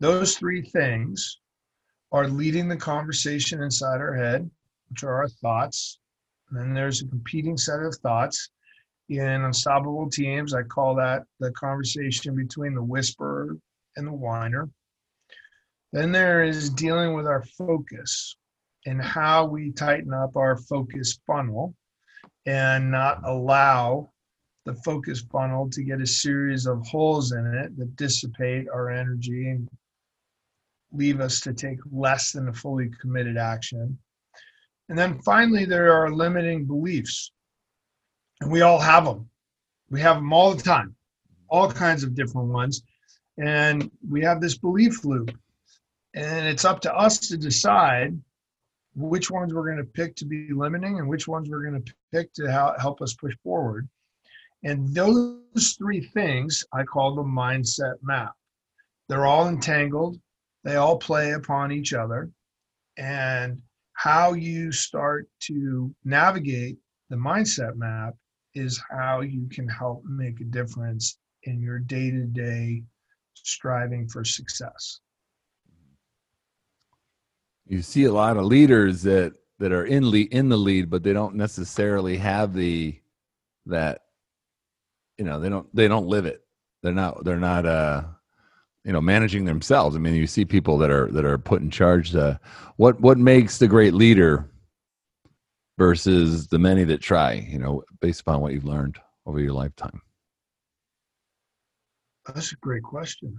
Those 0.01 0.37
three 0.37 0.63
things 0.63 1.42
are 2.13 2.29
leading 2.29 2.69
the 2.69 2.77
conversation 2.77 3.63
inside 3.63 4.01
our 4.01 4.15
head, 4.15 4.49
which 4.91 5.03
are 5.03 5.15
our 5.15 5.29
thoughts. 5.29 5.99
And 6.51 6.61
then 6.61 6.75
there's 6.75 7.03
a 7.03 7.09
competing 7.09 7.57
set 7.57 7.81
of 7.81 7.95
thoughts. 7.97 8.51
In 9.09 9.27
Unstoppable 9.27 10.11
Teams, 10.11 10.55
I 10.55 10.63
call 10.63 10.95
that 10.97 11.25
the 11.41 11.51
conversation 11.53 12.37
between 12.37 12.75
the 12.75 12.83
whisperer 12.83 13.57
and 13.97 14.07
the 14.07 14.13
whiner. 14.13 14.69
Then 15.93 16.13
there 16.13 16.45
is 16.45 16.71
dealing 16.71 17.15
with 17.15 17.27
our 17.27 17.45
focus 17.59 18.37
and 18.87 19.01
how 19.01 19.47
we 19.47 19.73
tighten 19.73 20.13
up 20.13 20.37
our 20.37 20.57
focus 20.57 21.19
funnel 21.27 21.75
and 22.47 22.91
not 22.91 23.23
allow 23.25 24.11
the 24.65 24.75
focus 24.77 25.25
funnel 25.31 25.69
to 25.71 25.83
get 25.83 26.01
a 26.01 26.07
series 26.07 26.67
of 26.67 26.87
holes 26.87 27.33
in 27.33 27.47
it 27.47 27.77
that 27.77 27.97
dissipate 27.97 28.69
our 28.69 28.91
energy 28.91 29.49
and 29.49 29.69
leave 30.93 31.21
us 31.21 31.41
to 31.41 31.53
take 31.53 31.79
less 31.91 32.33
than 32.33 32.49
a 32.49 32.53
fully 32.53 32.91
committed 33.01 33.37
action. 33.37 33.99
And 34.89 34.99
then 34.99 35.21
finally, 35.21 35.65
there 35.65 35.93
are 35.93 36.11
limiting 36.11 36.67
beliefs. 36.67 37.33
And 38.41 38.51
we 38.51 38.61
all 38.61 38.79
have 38.79 39.05
them. 39.05 39.29
We 39.91 40.01
have 40.01 40.17
them 40.17 40.33
all 40.33 40.55
the 40.55 40.63
time, 40.63 40.95
all 41.49 41.71
kinds 41.71 42.03
of 42.03 42.15
different 42.15 42.49
ones. 42.49 42.83
And 43.39 43.91
we 44.09 44.23
have 44.23 44.41
this 44.41 44.59
belief 44.59 45.05
loop. 45.05 45.31
And 46.15 46.47
it's 46.47 46.65
up 46.65 46.81
to 46.81 46.95
us 46.95 47.19
to 47.29 47.37
decide 47.37 48.21
which 48.95 49.31
ones 49.31 49.55
we're 49.55 49.65
going 49.65 49.79
to 49.79 49.85
pick 49.85 50.15
to 50.17 50.27
be 50.27 50.53
limiting 50.53 50.99
and 50.99 51.09
which 51.09 51.27
ones 51.27 51.49
we're 51.49 51.63
going 51.63 51.83
to 51.83 51.95
pick 52.13 52.33
to 52.35 52.75
help 52.79 53.01
us 53.01 53.15
push 53.15 53.35
forward. 53.43 53.89
And 54.65 54.95
those 54.95 55.77
three 55.79 56.01
things 56.01 56.65
I 56.73 56.83
call 56.85 57.15
the 57.15 57.23
mindset 57.23 57.95
map. 58.03 58.33
They're 59.09 59.27
all 59.27 59.49
entangled, 59.49 60.21
they 60.65 60.77
all 60.77 60.99
play 60.99 61.33
upon 61.33 61.73
each 61.73 61.93
other. 61.93 62.31
And 62.97 63.61
how 63.95 64.33
you 64.33 64.73
start 64.73 65.29
to 65.41 65.95
navigate 66.05 66.79
the 67.11 67.17
mindset 67.17 67.77
map 67.77 68.15
is 68.55 68.83
how 68.91 69.21
you 69.21 69.49
can 69.51 69.69
help 69.69 70.05
make 70.05 70.41
a 70.41 70.45
difference 70.45 71.19
in 71.45 71.61
your 71.61 71.79
day 71.79 72.11
to 72.11 72.25
day 72.25 72.83
striving 73.35 74.09
for 74.09 74.25
success. 74.25 75.01
You 77.67 77.83
see 77.83 78.05
a 78.05 78.13
lot 78.13 78.37
of 78.37 78.45
leaders 78.45 79.03
that 79.03 79.35
that 79.59 79.73
are 79.73 79.85
in 79.85 80.11
lead, 80.11 80.33
in 80.33 80.49
the 80.49 80.57
lead, 80.57 80.91
but 80.91 81.03
they 81.03 81.13
don't 81.13 81.37
necessarily 81.37 82.17
have 82.19 82.53
the 82.53 83.01
that 83.67 84.03
you 85.19 85.25
know 85.25 85.41
they 85.41 85.49
don't 85.49 85.75
they 85.75 85.89
don't 85.89 86.09
live 86.09 86.27
it 86.27 86.45
they're 86.83 86.93
not 86.93 87.25
they're 87.25 87.37
not 87.39 87.65
uh 87.65 88.03
you 88.85 88.93
know 88.93 89.01
managing 89.01 89.45
themselves 89.45 89.97
i 89.97 89.99
mean 89.99 90.15
you 90.15 90.27
see 90.27 90.45
people 90.45 90.79
that 90.79 90.91
are 90.91 91.11
that 91.13 91.25
are 91.25 91.39
put 91.39 91.63
in 91.63 91.71
charge 91.71 92.15
uh, 92.15 92.37
what 92.77 93.01
what 93.01 93.19
makes 93.19 93.59
the 93.59 93.69
great 93.69 93.95
leader 93.95 94.51
versus 95.79 96.49
the 96.49 96.59
many 96.59 96.85
that 96.85 97.01
try 97.01 97.35
you 97.49 97.59
know 97.59 97.83
based 98.01 98.21
upon 98.21 98.41
what 98.41 98.53
you've 98.53 98.65
learned 98.65 98.99
over 99.27 99.41
your 99.41 99.53
lifetime 99.53 100.01
that's 102.27 102.53
a 102.53 102.57
great 102.57 102.83
question 102.83 103.37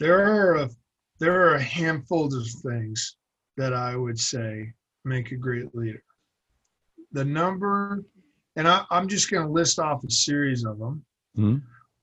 there 0.00 0.24
are 0.24 0.56
a 0.56 0.70
there 1.18 1.40
are 1.40 1.54
a 1.54 1.62
handful 1.62 2.26
of 2.26 2.46
things 2.64 3.16
that 3.56 3.72
i 3.72 3.94
would 3.94 4.18
say 4.18 4.72
make 5.04 5.32
a 5.32 5.36
great 5.36 5.74
leader 5.74 6.02
the 7.12 7.24
number 7.24 8.02
and 8.56 8.68
I, 8.68 8.84
am 8.90 9.08
just 9.08 9.30
going 9.30 9.46
to 9.46 9.52
list 9.52 9.78
off 9.78 10.04
a 10.04 10.10
series 10.10 10.64
of 10.64 10.78
them. 10.78 11.04
Mm-hmm. 11.38 11.56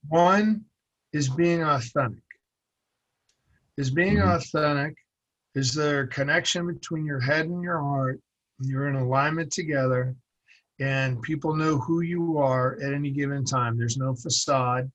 One 0.08 0.66
is 1.14 1.30
being 1.30 1.64
authentic. 1.64 2.24
Is 3.78 3.92
being 3.92 4.18
mm-hmm. 4.18 4.30
authentic 4.30 4.96
is 5.56 5.74
there 5.74 6.02
a 6.02 6.08
connection 6.08 6.68
between 6.68 7.06
your 7.06 7.20
head 7.20 7.46
and 7.46 7.64
your 7.64 7.80
heart. 7.80 8.20
You're 8.62 8.88
in 8.88 8.96
alignment 8.96 9.52
together, 9.52 10.16
and 10.80 11.22
people 11.22 11.56
know 11.56 11.78
who 11.78 12.02
you 12.02 12.38
are 12.38 12.78
at 12.82 12.94
any 12.94 13.12
given 13.12 13.46
time. 13.46 13.78
There's 13.78 13.98
no 13.98 14.16
facade. 14.16 14.92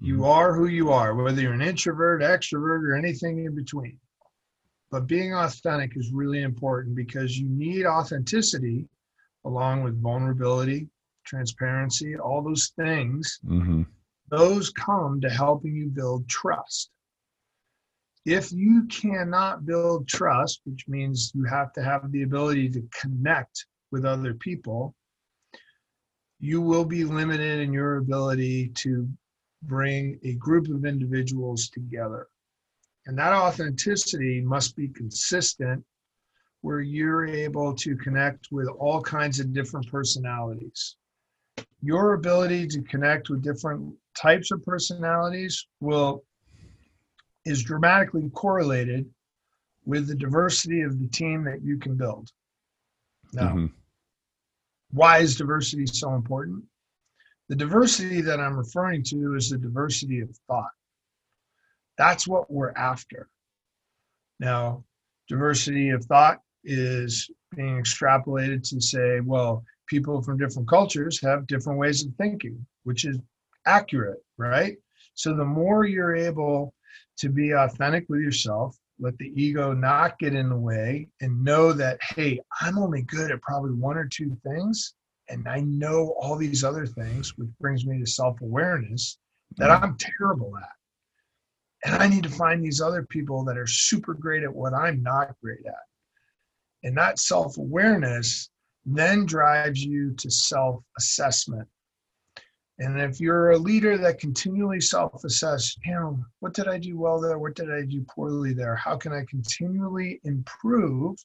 You 0.00 0.14
mm-hmm. 0.14 0.24
are 0.24 0.54
who 0.54 0.66
you 0.66 0.90
are, 0.90 1.14
whether 1.14 1.40
you're 1.40 1.52
an 1.52 1.62
introvert, 1.62 2.22
extrovert, 2.22 2.82
or 2.82 2.96
anything 2.96 3.44
in 3.44 3.54
between. 3.54 3.98
But 4.90 5.06
being 5.06 5.34
authentic 5.34 5.96
is 5.96 6.10
really 6.12 6.42
important 6.42 6.96
because 6.96 7.38
you 7.38 7.48
need 7.48 7.86
authenticity 7.86 8.88
along 9.44 9.84
with 9.84 10.02
vulnerability, 10.02 10.88
transparency, 11.24 12.16
all 12.16 12.42
those 12.42 12.72
things, 12.76 13.38
mm-hmm. 13.46 13.82
Those 14.30 14.70
come 14.70 15.20
to 15.20 15.30
helping 15.30 15.74
you 15.74 15.88
build 15.88 16.28
trust. 16.28 16.90
If 18.24 18.52
you 18.52 18.84
cannot 18.86 19.66
build 19.66 20.06
trust, 20.06 20.60
which 20.64 20.86
means 20.86 21.32
you 21.34 21.44
have 21.44 21.72
to 21.74 21.82
have 21.82 22.10
the 22.12 22.22
ability 22.22 22.68
to 22.70 22.88
connect 22.92 23.66
with 23.90 24.04
other 24.04 24.34
people, 24.34 24.94
you 26.38 26.60
will 26.60 26.84
be 26.84 27.04
limited 27.04 27.60
in 27.60 27.72
your 27.72 27.96
ability 27.96 28.68
to 28.68 29.08
bring 29.62 30.18
a 30.22 30.34
group 30.34 30.68
of 30.68 30.84
individuals 30.84 31.68
together. 31.68 32.28
And 33.06 33.18
that 33.18 33.32
authenticity 33.32 34.40
must 34.40 34.76
be 34.76 34.88
consistent 34.88 35.84
where 36.62 36.80
you're 36.80 37.26
able 37.26 37.74
to 37.74 37.96
connect 37.96 38.48
with 38.50 38.68
all 38.68 39.00
kinds 39.00 39.40
of 39.40 39.52
different 39.52 39.90
personalities. 39.90 40.96
Your 41.82 42.14
ability 42.14 42.66
to 42.68 42.82
connect 42.82 43.30
with 43.30 43.42
different 43.42 43.94
types 44.16 44.50
of 44.50 44.64
personalities 44.64 45.66
will 45.80 46.24
is 47.44 47.62
dramatically 47.62 48.28
correlated 48.34 49.08
with 49.86 50.06
the 50.06 50.14
diversity 50.14 50.82
of 50.82 51.00
the 51.00 51.08
team 51.08 51.44
that 51.44 51.62
you 51.62 51.78
can 51.78 51.96
build. 51.96 52.28
Now, 53.32 53.48
mm-hmm. 53.48 53.66
why 54.90 55.18
is 55.18 55.36
diversity 55.36 55.86
so 55.86 56.14
important? 56.14 56.64
The 57.48 57.56
diversity 57.56 58.20
that 58.20 58.40
I'm 58.40 58.56
referring 58.56 59.02
to 59.04 59.34
is 59.34 59.50
the 59.50 59.58
diversity 59.58 60.20
of 60.20 60.30
thought. 60.46 60.70
That's 61.96 62.28
what 62.28 62.50
we're 62.50 62.72
after. 62.72 63.28
Now, 64.38 64.84
diversity 65.28 65.90
of 65.90 66.04
thought 66.04 66.40
is 66.64 67.30
being 67.56 67.82
extrapolated 67.82 68.68
to 68.70 68.80
say, 68.80 69.20
well, 69.20 69.64
people 69.90 70.22
from 70.22 70.38
different 70.38 70.68
cultures 70.68 71.20
have 71.20 71.46
different 71.48 71.78
ways 71.78 72.04
of 72.04 72.14
thinking, 72.14 72.64
which 72.84 73.04
is 73.04 73.18
accurate, 73.66 74.20
right? 74.38 74.76
So 75.14 75.34
the 75.34 75.44
more 75.44 75.84
you're 75.84 76.16
able 76.16 76.72
to 77.18 77.28
be 77.28 77.50
authentic 77.50 78.06
with 78.08 78.20
yourself, 78.20 78.76
let 79.00 79.18
the 79.18 79.32
ego 79.34 79.72
not 79.72 80.18
get 80.18 80.34
in 80.34 80.48
the 80.48 80.56
way, 80.56 81.08
and 81.20 81.44
know 81.44 81.72
that, 81.72 81.98
hey, 82.14 82.40
I'm 82.60 82.78
only 82.78 83.02
good 83.02 83.30
at 83.30 83.42
probably 83.42 83.72
one 83.72 83.96
or 83.96 84.06
two 84.06 84.36
things, 84.46 84.94
and 85.28 85.48
I 85.48 85.60
know 85.60 86.14
all 86.20 86.36
these 86.36 86.64
other 86.64 86.86
things, 86.86 87.36
which 87.36 87.48
brings 87.60 87.84
me 87.84 87.98
to 87.98 88.06
self 88.06 88.40
awareness 88.40 89.18
that 89.56 89.70
mm-hmm. 89.70 89.84
I'm 89.84 89.96
terrible 89.98 90.56
at. 90.56 90.68
And 91.84 92.00
I 92.00 92.08
need 92.08 92.22
to 92.24 92.30
find 92.30 92.62
these 92.62 92.80
other 92.80 93.04
people 93.04 93.44
that 93.46 93.56
are 93.56 93.66
super 93.66 94.14
great 94.14 94.42
at 94.42 94.54
what 94.54 94.74
I'm 94.74 95.02
not 95.02 95.34
great 95.42 95.64
at. 95.66 95.74
And 96.84 96.96
that 96.96 97.18
self 97.18 97.56
awareness 97.58 98.50
then 98.84 99.26
drives 99.26 99.84
you 99.84 100.14
to 100.16 100.30
self 100.30 100.82
assessment. 100.98 101.68
And 102.78 102.98
if 102.98 103.20
you're 103.20 103.50
a 103.50 103.58
leader 103.58 103.98
that 103.98 104.18
continually 104.18 104.80
self 104.80 105.22
assess, 105.24 105.76
you 105.84 105.92
know, 105.92 106.24
what 106.38 106.54
did 106.54 106.66
I 106.66 106.78
do 106.78 106.98
well 106.98 107.20
there? 107.20 107.38
What 107.38 107.54
did 107.54 107.70
I 107.70 107.82
do 107.82 108.04
poorly 108.08 108.54
there? 108.54 108.74
How 108.74 108.96
can 108.96 109.12
I 109.12 109.24
continually 109.28 110.20
improve? 110.24 111.16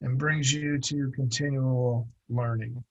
And 0.00 0.18
brings 0.18 0.52
you 0.52 0.78
to 0.78 1.12
continual 1.14 2.08
learning. 2.28 2.82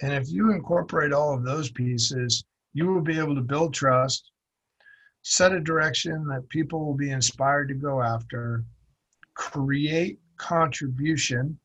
And 0.00 0.12
if 0.12 0.30
you 0.30 0.52
incorporate 0.52 1.12
all 1.12 1.34
of 1.34 1.44
those 1.44 1.70
pieces, 1.70 2.44
you 2.72 2.86
will 2.86 3.00
be 3.00 3.18
able 3.18 3.34
to 3.34 3.40
build 3.40 3.74
trust, 3.74 4.30
set 5.22 5.52
a 5.52 5.60
direction 5.60 6.26
that 6.28 6.48
people 6.48 6.84
will 6.84 6.94
be 6.94 7.10
inspired 7.10 7.68
to 7.68 7.74
go 7.74 8.02
after, 8.02 8.64
create 9.34 10.18
contribution, 10.36 11.58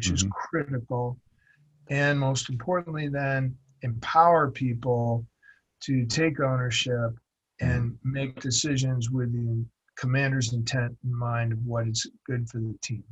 which 0.00 0.06
mm-hmm. 0.06 0.14
is 0.14 0.32
critical, 0.32 1.18
and 1.90 2.18
most 2.18 2.48
importantly, 2.48 3.08
then 3.08 3.54
empower 3.82 4.50
people 4.50 5.26
to 5.82 6.06
take 6.06 6.40
ownership 6.40 7.10
and 7.60 7.98
make 8.02 8.40
decisions 8.40 9.10
with 9.10 9.30
the 9.32 9.62
commander's 9.98 10.54
intent 10.54 10.96
in 11.04 11.14
mind 11.14 11.52
of 11.52 11.58
what 11.66 11.86
is 11.86 12.10
good 12.26 12.48
for 12.48 12.60
the 12.60 12.74
team. 12.80 13.04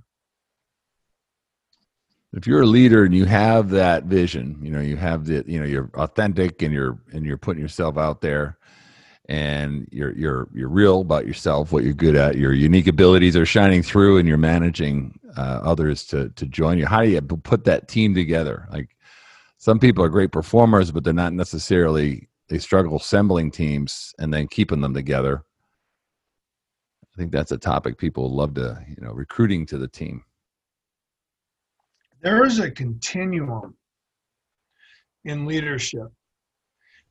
If 2.32 2.46
you're 2.46 2.62
a 2.62 2.66
leader 2.66 3.04
and 3.04 3.14
you 3.14 3.26
have 3.26 3.68
that 3.70 4.04
vision 4.04 4.58
you 4.62 4.70
know 4.70 4.80
you 4.80 4.96
have 4.96 5.24
the 5.24 5.44
you 5.46 5.58
know 5.58 5.64
you're 5.64 5.90
authentic 5.94 6.60
and 6.62 6.72
you're 6.72 6.98
and 7.12 7.24
you're 7.24 7.38
putting 7.38 7.62
yourself 7.62 7.96
out 7.96 8.20
there 8.20 8.58
and 9.28 9.86
you're 9.92 10.16
you're 10.16 10.48
you're 10.54 10.68
real 10.68 11.02
about 11.02 11.26
yourself 11.26 11.70
what 11.70 11.84
you're 11.84 11.92
good 11.92 12.16
at 12.16 12.36
your 12.36 12.52
unique 12.52 12.86
abilities 12.86 13.36
are 13.36 13.44
shining 13.44 13.82
through 13.82 14.16
and 14.16 14.26
you're 14.26 14.38
managing 14.38 15.18
uh, 15.36 15.60
others 15.62 16.04
to 16.06 16.30
to 16.30 16.46
join 16.46 16.78
you. 16.78 16.86
How 16.86 17.02
do 17.02 17.10
you 17.10 17.20
put 17.20 17.64
that 17.64 17.88
team 17.88 18.14
together? 18.14 18.66
Like 18.72 18.96
some 19.58 19.78
people 19.78 20.02
are 20.02 20.08
great 20.08 20.32
performers 20.32 20.90
but 20.90 21.04
they're 21.04 21.12
not 21.12 21.34
necessarily 21.34 22.28
they 22.48 22.58
struggle 22.58 22.96
assembling 22.96 23.50
teams 23.50 24.14
and 24.18 24.32
then 24.32 24.48
keeping 24.48 24.80
them 24.80 24.94
together. 24.94 25.44
I 27.02 27.16
think 27.18 27.30
that's 27.30 27.52
a 27.52 27.58
topic 27.58 27.98
people 27.98 28.34
love 28.34 28.54
to 28.54 28.82
you 28.88 29.04
know 29.04 29.12
recruiting 29.12 29.66
to 29.66 29.78
the 29.78 29.88
team. 29.88 30.24
There 32.22 32.44
is 32.44 32.58
a 32.58 32.70
continuum 32.70 33.76
in 35.24 35.44
leadership. 35.44 36.08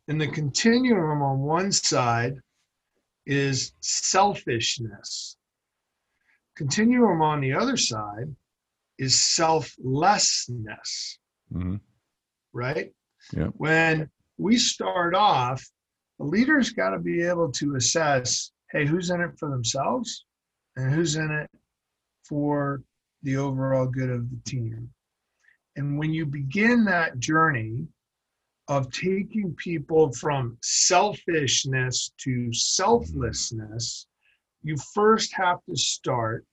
And 0.07 0.19
the 0.19 0.27
continuum 0.27 1.21
on 1.21 1.39
one 1.39 1.71
side 1.71 2.35
is 3.25 3.73
selfishness. 3.81 5.37
Continuum 6.55 7.21
on 7.21 7.41
the 7.41 7.53
other 7.53 7.77
side 7.77 8.33
is 8.97 9.21
selflessness. 9.21 11.19
Mm-hmm. 11.53 11.75
Right? 12.53 12.91
Yeah. 13.33 13.47
When 13.57 14.09
we 14.37 14.57
start 14.57 15.13
off, 15.13 15.63
the 16.19 16.25
leader's 16.25 16.71
got 16.71 16.91
to 16.91 16.99
be 16.99 17.21
able 17.21 17.51
to 17.53 17.75
assess 17.75 18.51
hey, 18.71 18.85
who's 18.85 19.09
in 19.09 19.21
it 19.21 19.31
for 19.37 19.49
themselves 19.49 20.25
and 20.75 20.93
who's 20.93 21.15
in 21.15 21.31
it 21.31 21.49
for 22.27 22.81
the 23.23 23.37
overall 23.37 23.85
good 23.85 24.09
of 24.09 24.29
the 24.29 24.39
team. 24.45 24.89
And 25.75 25.97
when 25.97 26.13
you 26.13 26.25
begin 26.25 26.85
that 26.85 27.19
journey 27.19 27.87
of 28.67 28.91
taking 28.91 29.55
people 29.55 30.11
from 30.13 30.57
selfishness 30.61 32.11
to 32.17 32.51
selflessness, 32.53 34.07
you 34.63 34.75
first 34.93 35.33
have 35.33 35.59
to 35.69 35.75
start 35.75 36.45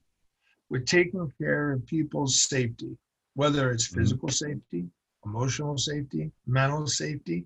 with 0.69 0.85
taking 0.85 1.31
care 1.37 1.73
of 1.73 1.85
people's 1.85 2.43
safety, 2.43 2.97
whether 3.33 3.71
it's 3.71 3.89
mm-hmm. 3.89 4.01
physical 4.01 4.29
safety, 4.29 4.85
emotional 5.25 5.77
safety, 5.77 6.31
mental 6.47 6.87
safety, 6.87 7.45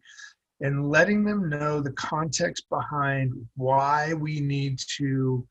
and 0.61 0.89
letting 0.89 1.23
them 1.23 1.49
know 1.49 1.81
the 1.81 1.93
context 1.93 2.65
behind 2.69 3.33
why 3.55 4.13
we 4.13 4.39
need 4.39 4.79
to 4.97 5.47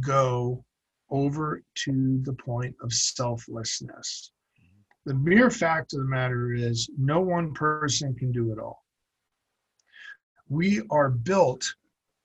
go 0.00 0.64
over 1.10 1.62
to 1.74 2.20
the 2.22 2.32
point 2.32 2.74
of 2.82 2.92
selflessness. 2.92 4.32
The 5.08 5.14
mere 5.14 5.48
fact 5.48 5.94
of 5.94 6.00
the 6.00 6.04
matter 6.04 6.52
is, 6.52 6.90
no 6.98 7.18
one 7.18 7.54
person 7.54 8.14
can 8.14 8.30
do 8.30 8.52
it 8.52 8.58
all. 8.58 8.84
We 10.50 10.82
are 10.90 11.08
built 11.08 11.64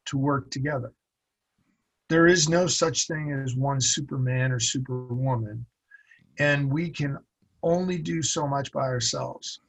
to 0.08 0.18
work 0.18 0.52
together. 0.52 0.92
There 2.10 2.28
is 2.28 2.50
no 2.50 2.68
such 2.68 3.08
thing 3.08 3.32
as 3.32 3.56
one 3.56 3.80
Superman 3.80 4.52
or 4.52 4.60
Superwoman, 4.60 5.66
and 6.40 6.70
we 6.70 6.90
can 6.90 7.18
only 7.64 8.00
do 8.00 8.22
so 8.22 8.46
much 8.46 8.70
by 8.74 8.82
ourselves. 8.82 9.62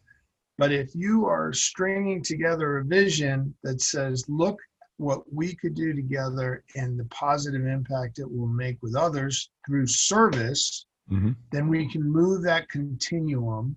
But 0.59 0.72
if 0.72 0.92
you 0.92 1.24
are 1.27 1.53
stringing 1.53 2.20
together 2.20 2.79
a 2.79 2.85
vision 2.85 3.55
that 3.62 3.81
says, 3.81 4.24
look 4.27 4.59
what 4.96 5.33
we 5.33 5.55
could 5.55 5.77
do 5.77 5.94
together 5.94 6.64
and 6.74 6.98
the 6.98 7.05
positive 7.05 7.64
impact 7.64 8.18
it 8.18 8.29
will 8.29 8.48
make 8.48 8.83
with 8.83 8.96
others 8.96 9.50
through 9.64 9.87
service, 9.87 10.87
mm-hmm. 11.11 11.33
then 11.51 11.69
we 11.69 11.90
can 11.90 12.03
move 12.03 12.43
that 12.43 12.69
continuum 12.69 13.77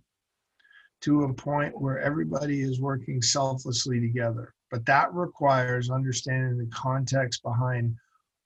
to 1.02 1.24
a 1.24 1.34
point 1.34 1.80
where 1.80 2.00
everybody 2.00 2.62
is 2.62 2.82
working 2.82 3.22
selflessly 3.22 4.00
together. 4.00 4.54
But 4.72 4.86
that 4.86 5.13
requires 5.13 5.90
understanding 5.90 6.58
the 6.58 6.70
context 6.76 7.44
behind 7.44 7.96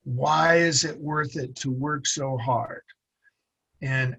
why 0.04 0.58
is 0.58 0.84
it 0.84 1.00
worth 1.00 1.38
it 1.38 1.56
to 1.58 1.72
work 1.72 2.06
so 2.06 2.38
hard? 2.38 2.82
And 3.82 4.16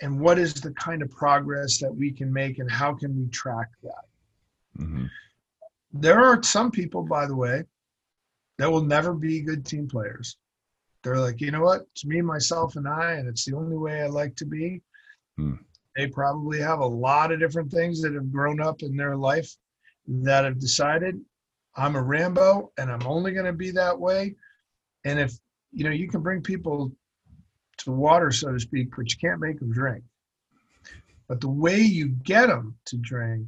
and 0.00 0.20
what 0.20 0.38
is 0.38 0.54
the 0.54 0.72
kind 0.72 1.02
of 1.02 1.10
progress 1.10 1.78
that 1.78 1.92
we 1.92 2.12
can 2.12 2.32
make 2.32 2.60
and 2.60 2.70
how 2.70 2.94
can 2.94 3.18
we 3.18 3.26
track 3.28 3.68
that? 3.82 4.80
Mm-hmm. 4.80 5.06
There 5.92 6.24
are 6.24 6.40
some 6.42 6.70
people, 6.70 7.02
by 7.02 7.26
the 7.26 7.34
way, 7.34 7.64
that 8.58 8.70
will 8.70 8.84
never 8.84 9.12
be 9.12 9.40
good 9.40 9.66
team 9.66 9.88
players. 9.88 10.36
They're 11.02 11.18
like, 11.18 11.40
you 11.40 11.50
know 11.50 11.62
what? 11.62 11.82
It's 11.92 12.04
me, 12.04 12.20
myself, 12.20 12.76
and 12.76 12.88
I, 12.88 13.12
and 13.12 13.28
it's 13.28 13.44
the 13.44 13.56
only 13.56 13.76
way 13.76 14.02
I 14.02 14.06
like 14.06 14.34
to 14.36 14.46
be. 14.46 14.82
Hmm. 15.36 15.54
They 15.96 16.06
probably 16.08 16.60
have 16.60 16.80
a 16.80 16.86
lot 16.86 17.32
of 17.32 17.40
different 17.40 17.70
things 17.70 18.02
that 18.02 18.14
have 18.14 18.32
grown 18.32 18.60
up 18.60 18.82
in 18.82 18.96
their 18.96 19.16
life 19.16 19.54
that 20.06 20.44
have 20.44 20.58
decided 20.58 21.20
I'm 21.76 21.96
a 21.96 22.02
Rambo 22.02 22.72
and 22.78 22.90
I'm 22.90 23.06
only 23.06 23.32
going 23.32 23.46
to 23.46 23.52
be 23.52 23.70
that 23.72 23.98
way. 23.98 24.34
And 25.04 25.18
if 25.18 25.32
you 25.72 25.84
know, 25.84 25.90
you 25.90 26.08
can 26.08 26.22
bring 26.22 26.42
people 26.42 26.92
to 27.78 27.92
water, 27.92 28.30
so 28.30 28.52
to 28.52 28.58
speak, 28.58 28.88
but 28.96 29.10
you 29.10 29.18
can't 29.20 29.40
make 29.40 29.60
them 29.60 29.72
drink. 29.72 30.02
But 31.28 31.40
the 31.40 31.50
way 31.50 31.80
you 31.80 32.08
get 32.08 32.46
them 32.46 32.76
to 32.86 32.96
drink 32.96 33.46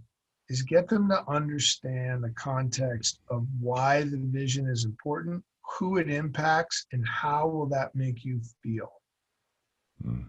is 0.48 0.62
get 0.62 0.88
them 0.88 1.08
to 1.08 1.24
understand 1.28 2.22
the 2.22 2.30
context 2.30 3.20
of 3.30 3.46
why 3.58 4.02
the 4.02 4.18
vision 4.18 4.68
is 4.68 4.84
important 4.84 5.42
who 5.78 5.98
it 5.98 6.10
impacts, 6.10 6.86
and 6.92 7.06
how 7.06 7.46
will 7.48 7.66
that 7.66 7.94
make 7.94 8.24
you 8.24 8.40
feel? 8.62 8.90
Hmm. 10.02 10.22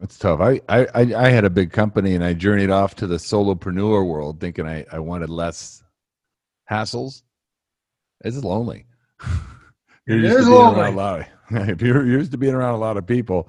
That's 0.00 0.18
tough. 0.18 0.40
I, 0.40 0.60
I 0.68 0.86
I 0.96 1.28
had 1.28 1.44
a 1.44 1.50
big 1.50 1.70
company 1.70 2.16
and 2.16 2.24
I 2.24 2.34
journeyed 2.34 2.70
off 2.70 2.96
to 2.96 3.06
the 3.06 3.16
solopreneur 3.16 4.04
world 4.04 4.40
thinking 4.40 4.66
I, 4.66 4.84
I 4.90 4.98
wanted 4.98 5.30
less 5.30 5.84
hassles. 6.68 7.22
It's 8.24 8.42
lonely. 8.42 8.86
you're 10.06 10.18
it 10.18 10.24
is 10.24 10.48
lonely. 10.48 10.90
Lot 10.90 11.28
of, 11.52 11.80
you're 11.80 12.04
used 12.04 12.32
to 12.32 12.38
being 12.38 12.54
around 12.54 12.74
a 12.74 12.78
lot 12.78 12.96
of 12.96 13.06
people. 13.06 13.48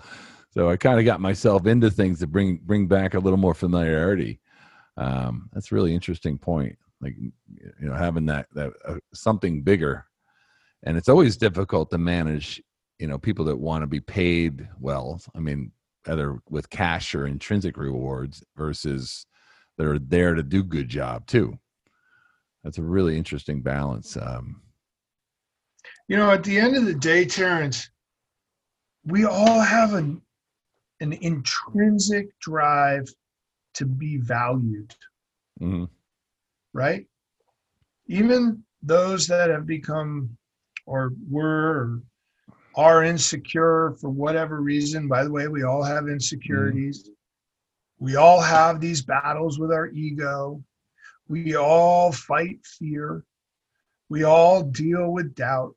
So 0.51 0.69
I 0.69 0.77
kind 0.77 0.99
of 0.99 1.05
got 1.05 1.19
myself 1.19 1.65
into 1.65 1.89
things 1.89 2.19
to 2.19 2.27
bring 2.27 2.59
bring 2.63 2.85
back 2.85 3.15
a 3.15 3.19
little 3.19 3.37
more 3.37 3.55
familiarity. 3.55 4.39
Um, 4.95 5.49
that's 5.53 5.71
a 5.71 5.75
really 5.75 5.95
interesting 5.95 6.37
point 6.37 6.77
like 7.03 7.15
you 7.17 7.87
know 7.87 7.93
having 7.93 8.25
that 8.27 8.47
that 8.53 8.73
uh, 8.87 8.95
something 9.13 9.61
bigger. 9.61 10.05
And 10.85 10.97
it's 10.97 11.09
always 11.09 11.37
difficult 11.37 11.89
to 11.91 11.97
manage 11.97 12.61
you 12.99 13.07
know 13.07 13.17
people 13.17 13.45
that 13.45 13.57
want 13.57 13.81
to 13.81 13.87
be 13.87 13.99
paid 13.99 14.67
well 14.79 15.19
i 15.35 15.39
mean 15.39 15.71
either 16.07 16.37
with 16.49 16.69
cash 16.69 17.15
or 17.15 17.27
intrinsic 17.27 17.77
rewards 17.77 18.43
versus 18.55 19.25
they're 19.77 19.99
there 19.99 20.35
to 20.35 20.43
do 20.43 20.63
good 20.63 20.87
job 20.87 21.25
too. 21.25 21.57
That's 22.63 22.77
a 22.77 22.83
really 22.83 23.17
interesting 23.17 23.61
balance 23.61 24.15
um, 24.17 24.61
you 26.07 26.17
know 26.17 26.31
at 26.31 26.43
the 26.43 26.57
end 26.57 26.75
of 26.75 26.85
the 26.85 26.93
day 26.93 27.25
terrence 27.25 27.89
we 29.05 29.25
all 29.25 29.59
have 29.59 29.93
an 29.93 30.21
an 31.01 31.13
intrinsic 31.13 32.27
drive 32.39 33.07
to 33.73 33.85
be 33.85 34.17
valued. 34.17 34.95
Mm-hmm 35.61 35.85
right? 36.73 37.05
Even 38.07 38.63
those 38.81 39.27
that 39.27 39.49
have 39.49 39.65
become 39.65 40.37
or 40.85 41.13
were 41.29 41.77
or 41.77 42.01
are 42.75 43.03
insecure 43.03 43.95
for 44.01 44.09
whatever 44.09 44.61
reason. 44.61 45.07
By 45.07 45.23
the 45.23 45.31
way, 45.31 45.47
we 45.47 45.63
all 45.63 45.83
have 45.83 46.07
insecurities. 46.07 47.07
Mm. 47.07 47.13
We 47.99 48.15
all 48.15 48.41
have 48.41 48.79
these 48.79 49.01
battles 49.01 49.59
with 49.59 49.71
our 49.71 49.87
ego. 49.87 50.63
We 51.27 51.55
all 51.55 52.11
fight 52.11 52.59
fear. 52.65 53.23
We 54.09 54.23
all 54.23 54.63
deal 54.63 55.11
with 55.11 55.35
doubt. 55.35 55.75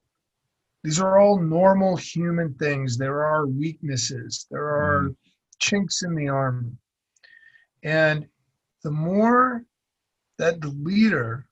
These 0.83 1.01
are 1.01 1.19
all 1.19 1.39
normal 1.39 1.97
human 1.97 2.55
things. 2.55 2.97
There 2.97 3.25
are 3.25 3.47
weaknesses, 3.47 4.47
there 4.51 4.67
are 4.67 5.09
mm. 5.09 5.17
chinks 5.59 6.03
in 6.03 6.15
the 6.15 6.29
armor. 6.29 6.71
And 7.83 8.27
the 8.83 8.91
more 8.91 9.65
that 10.39 10.61
the 10.61 10.69
leader 10.69 11.47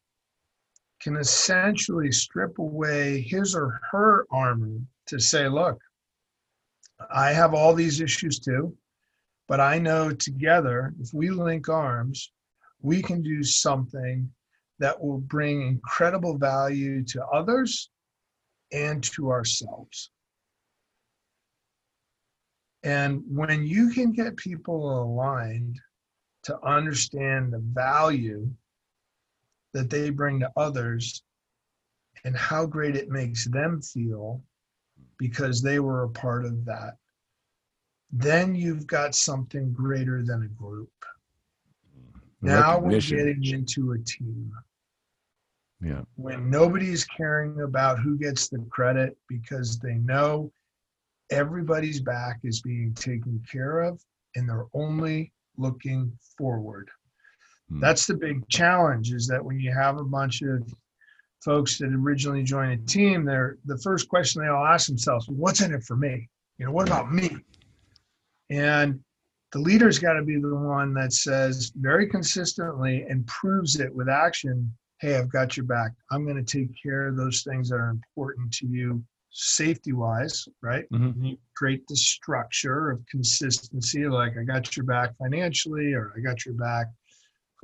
can 1.01 1.17
essentially 1.17 2.11
strip 2.13 2.59
away 2.59 3.21
his 3.21 3.55
or 3.55 3.81
her 3.91 4.27
armor 4.31 4.79
to 5.07 5.19
say, 5.19 5.49
look, 5.49 5.79
I 7.11 7.33
have 7.33 7.55
all 7.55 7.75
these 7.75 8.01
issues 8.01 8.39
too, 8.39 8.77
but 9.49 9.61
I 9.61 9.79
know 9.79 10.11
together, 10.11 10.95
if 11.01 11.13
we 11.13 11.31
link 11.31 11.69
arms, 11.69 12.33
we 12.81 13.03
can 13.03 13.23
do 13.23 13.43
something 13.43 14.31
that 14.79 15.01
will 15.03 15.19
bring 15.19 15.63
incredible 15.63 16.39
value 16.39 17.05
to 17.05 17.25
others 17.27 17.91
and 18.73 19.03
to 19.05 19.31
ourselves. 19.31 20.11
And 22.83 23.23
when 23.27 23.67
you 23.67 23.91
can 23.91 24.13
get 24.13 24.37
people 24.37 25.03
aligned 25.03 25.81
to 26.45 26.59
understand 26.63 27.53
the 27.53 27.63
value 27.73 28.51
that 29.75 29.91
they 29.91 30.09
bring 30.09 30.41
to 30.41 30.51
others 30.57 31.23
and 32.25 32.37
how 32.37 32.65
great 32.65 32.97
it 32.97 33.11
makes 33.11 33.47
them 33.47 33.83
feel 33.83 34.41
because 35.19 35.61
they 35.61 35.79
were 35.79 36.05
a 36.05 36.09
part 36.09 36.45
of 36.45 36.65
that, 36.65 36.97
then 38.11 38.55
you've 38.55 38.87
got 38.87 39.15
something 39.15 39.73
greater 39.73 40.23
than 40.23 40.45
a 40.45 40.63
group. 40.63 40.91
Mm-hmm. 41.99 42.47
Now 42.47 42.79
we're 42.79 43.01
getting 43.01 43.45
into 43.45 43.93
a 43.93 43.99
team. 43.99 44.53
Yeah. 45.83 46.03
When 46.15 46.49
nobody's 46.49 47.05
caring 47.05 47.61
about 47.61 47.99
who 47.99 48.17
gets 48.17 48.49
the 48.49 48.65
credit 48.71 49.17
because 49.29 49.79
they 49.79 49.95
know 49.95 50.51
everybody's 51.31 52.01
back 52.01 52.39
is 52.45 52.63
being 52.63 52.95
taken 52.95 53.43
care 53.51 53.81
of 53.81 54.01
and 54.37 54.49
they're 54.49 54.69
only 54.73 55.33
looking 55.57 56.13
forward. 56.39 56.89
Hmm. 57.71 57.81
That's 57.81 58.07
the 58.07 58.15
big 58.15 58.49
challenge 58.49 59.13
is 59.13 59.27
that 59.29 59.45
when 59.45 59.59
you 59.59 59.73
have 59.73 59.99
a 59.99 60.05
bunch 60.05 60.43
of 60.43 60.63
folks 61.45 61.79
that 61.79 61.93
originally 61.93 62.43
join 62.43 62.71
a 62.71 62.77
team, 62.79 63.25
they're 63.25 63.59
the 63.65 63.79
first 63.79 64.09
question 64.09 64.43
they 64.43 64.49
all 64.49 64.65
ask 64.65 64.87
themselves, 64.87 65.29
what's 65.29 65.61
in 65.61 65.75
it 65.75 65.83
for 65.85 65.97
me? 65.97 66.29
You 66.59 66.67
know, 66.67 66.73
what 66.73 66.87
about 66.87 67.13
me? 67.13 67.37
And 68.51 69.01
the 69.55 69.61
leader's 69.61 70.01
got 70.01 70.15
to 70.15 70.23
be 70.23 70.41
the 70.41 70.55
one 70.55 70.93
that 70.95 71.13
says 71.13 71.73
very 71.77 72.09
consistently 72.09 73.03
and 73.09 73.25
proves 73.29 73.79
it 73.79 73.95
with 73.95 74.09
action 74.09 74.71
hey 75.01 75.17
i've 75.17 75.31
got 75.31 75.57
your 75.57 75.65
back 75.65 75.93
i'm 76.11 76.25
going 76.25 76.43
to 76.43 76.59
take 76.59 76.71
care 76.83 77.07
of 77.07 77.17
those 77.17 77.43
things 77.43 77.69
that 77.69 77.77
are 77.77 77.91
important 77.91 78.53
to 78.53 78.67
you 78.67 79.03
safety 79.31 79.93
wise 79.93 80.49
right 80.61 80.87
mm-hmm. 80.93 81.25
you 81.25 81.39
create 81.57 81.87
the 81.89 81.97
structure 81.97 82.91
of 82.91 83.07
consistency 83.07 84.07
like 84.07 84.37
i 84.39 84.43
got 84.43 84.77
your 84.77 84.87
back 84.87 85.17
financially 85.19 85.93
or 85.93 86.13
i 86.17 86.21
got 86.21 86.45
your 86.45 86.55
back 86.55 86.87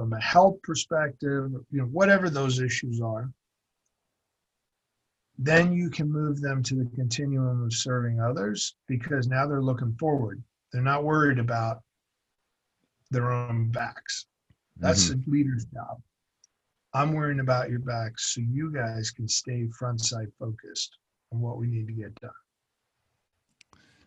from 0.01 0.13
a 0.13 0.21
health 0.21 0.57
perspective 0.63 1.51
you 1.71 1.81
know 1.81 1.87
whatever 1.87 2.31
those 2.31 2.61
issues 2.61 3.01
are 3.01 3.31
then 5.39 5.73
you 5.73 5.89
can 5.89 6.11
move 6.11 6.41
them 6.41 6.63
to 6.63 6.75
the 6.75 6.91
continuum 6.95 7.65
of 7.65 7.73
serving 7.73 8.21
others 8.21 8.77
because 8.87 9.27
now 9.27 9.47
they're 9.47 9.63
looking 9.63 9.95
forward 9.99 10.43
they're 10.73 10.83
not 10.83 11.05
worried 11.05 11.39
about 11.39 11.83
their 13.11 13.33
own 13.33 13.71
backs. 13.71 14.27
That's 14.77 15.11
mm-hmm. 15.11 15.21
the 15.21 15.31
leader's 15.31 15.67
job. 15.67 16.01
I'm 16.95 17.13
worrying 17.13 17.41
about 17.41 17.71
your 17.71 17.81
backs 17.81 18.35
so 18.35 18.41
you 18.41 18.73
guys 18.73 19.11
can 19.11 19.29
stay 19.29 19.69
front 19.79 20.01
side 20.01 20.29
focused 20.39 20.97
on 21.33 21.41
what 21.41 21.59
we 21.59 21.67
need 21.69 21.87
to 21.87 21.93
get 21.93 22.15
done. 22.21 22.31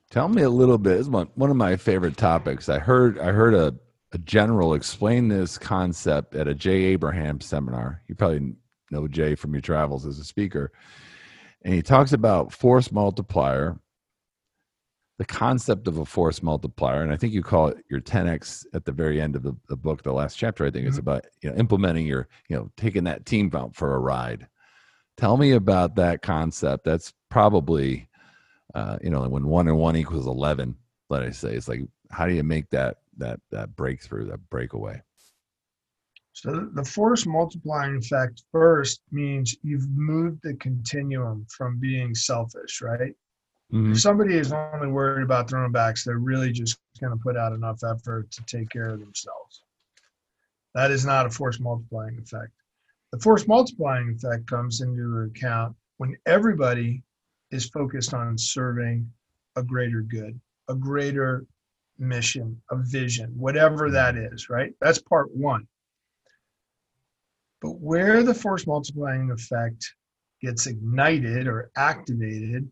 Tell 0.10 0.28
me 0.28 0.44
a 0.44 0.50
little 0.50 0.78
bit. 0.78 1.00
It's 1.00 1.08
one, 1.08 1.30
one 1.36 1.50
of 1.50 1.56
my 1.56 1.76
favorite 1.76 2.18
topics. 2.18 2.70
I 2.70 2.80
heard 2.80 3.20
I 3.20 3.32
heard 3.32 3.54
a, 3.54 3.74
a 4.14 4.18
general 4.20 4.76
explain 4.76 5.28
this 5.28 5.58
concept 5.58 6.36
at 6.36 6.48
a 6.48 6.54
Jay 6.54 6.84
Abraham 6.86 7.42
seminar. 7.42 8.02
You 8.08 8.16
probably 8.16 8.54
know 8.92 9.08
Jay 9.08 9.36
from 9.36 9.54
your 9.54 9.62
travels 9.62 10.06
as 10.06 10.20
a 10.20 10.24
speaker. 10.24 10.72
And 11.66 11.74
he 11.74 11.82
talks 11.82 12.14
about 12.14 12.54
force 12.54 12.92
multiplier 12.92 13.78
the 15.20 15.26
concept 15.26 15.88
of 15.88 16.00
a 16.00 16.06
force 16.06 16.42
multiplier 16.42 17.04
and 17.04 17.12
i 17.12 17.16
think 17.16 17.34
you 17.34 17.44
call 17.44 17.68
it 17.68 17.78
your 17.90 18.02
10x 18.02 18.66
at 18.74 18.84
the 18.84 18.92
very 18.92 19.22
end 19.22 19.36
of 19.36 19.44
the, 19.44 19.56
the 19.70 19.76
book 19.76 20.02
the 20.02 20.12
last 20.12 20.36
chapter 20.36 20.66
i 20.66 20.72
think 20.72 20.82
mm-hmm. 20.82 20.90
it's 20.90 20.98
about 20.98 21.26
you 21.42 21.50
know 21.50 21.56
implementing 21.56 22.06
your 22.06 22.28
you 22.50 22.56
know 22.56 22.70
taking 22.78 23.04
that 23.04 23.26
team 23.26 23.52
out 23.54 23.76
for 23.76 23.96
a 23.96 24.00
ride 24.00 24.48
tell 25.18 25.38
me 25.38 25.52
about 25.52 25.96
that 25.96 26.22
concept 26.22 26.84
that's 26.84 27.14
probably 27.30 28.10
uh, 28.76 28.98
you 29.04 29.10
know 29.10 29.22
when 29.30 29.46
one 29.46 29.68
and 29.68 29.78
one 29.78 29.96
equals 29.96 30.26
11 30.26 30.76
let 31.10 31.22
I 31.22 31.30
say 31.30 31.54
it's 31.54 31.68
like 31.68 31.82
how 32.10 32.26
do 32.26 32.34
you 32.34 32.44
make 32.44 32.70
that 32.72 32.98
that 33.18 33.40
that 33.52 33.76
breakthrough 33.76 34.26
that 34.26 34.50
breakaway 34.50 35.02
so 36.34 36.68
the 36.74 36.84
force 36.84 37.26
multiplying 37.26 37.96
effect 37.96 38.44
first 38.52 39.02
means 39.12 39.56
you've 39.62 39.90
moved 39.90 40.40
the 40.44 40.56
continuum 40.56 41.46
from 41.50 41.80
being 41.80 42.16
selfish 42.16 42.82
right 42.82 43.16
Mm-hmm. 43.74 43.94
If 43.94 44.02
somebody 44.02 44.38
is 44.38 44.52
only 44.52 44.88
worried 44.88 45.24
about 45.24 45.48
their 45.48 45.64
own 45.64 45.72
backs, 45.72 46.04
they're 46.04 46.20
really 46.20 46.52
just 46.52 46.78
going 47.02 47.12
to 47.12 47.24
put 47.24 47.36
out 47.36 47.54
enough 47.54 47.84
effort 47.84 48.30
to 48.32 48.44
take 48.44 48.70
care 48.70 48.90
of 48.90 49.00
themselves. 49.00 49.64
That 50.76 50.92
is 50.92 51.06
not 51.06 51.26
a 51.26 51.30
force 51.32 51.60
multiplying 51.60 52.20
effect. 52.20 52.52
The 53.12 53.20
force 53.20 53.48
multiplying 53.48 54.16
effect 54.16 54.46
comes 54.48 54.82
into 54.82 55.22
account 55.22 55.76
when 55.98 56.16
everybody 56.28 57.02
is 57.52 57.70
focused 57.70 58.14
on 58.14 58.38
serving 58.38 59.10
a 59.56 59.64
greater 59.64 60.02
good, 60.02 60.40
a 60.68 60.76
greater 60.76 61.46
mission, 62.00 62.62
a 62.72 62.78
vision, 62.78 63.32
whatever 63.38 63.92
that 63.92 64.16
is, 64.16 64.50
right? 64.50 64.74
That's 64.82 65.00
part 65.00 65.34
one. 65.36 65.68
But 67.62 67.80
where 67.80 68.24
the 68.24 68.34
force 68.34 68.68
multiplying 68.68 69.32
effect 69.32 69.94
gets 70.42 70.68
ignited 70.68 71.48
or 71.48 71.72
activated 71.78 72.70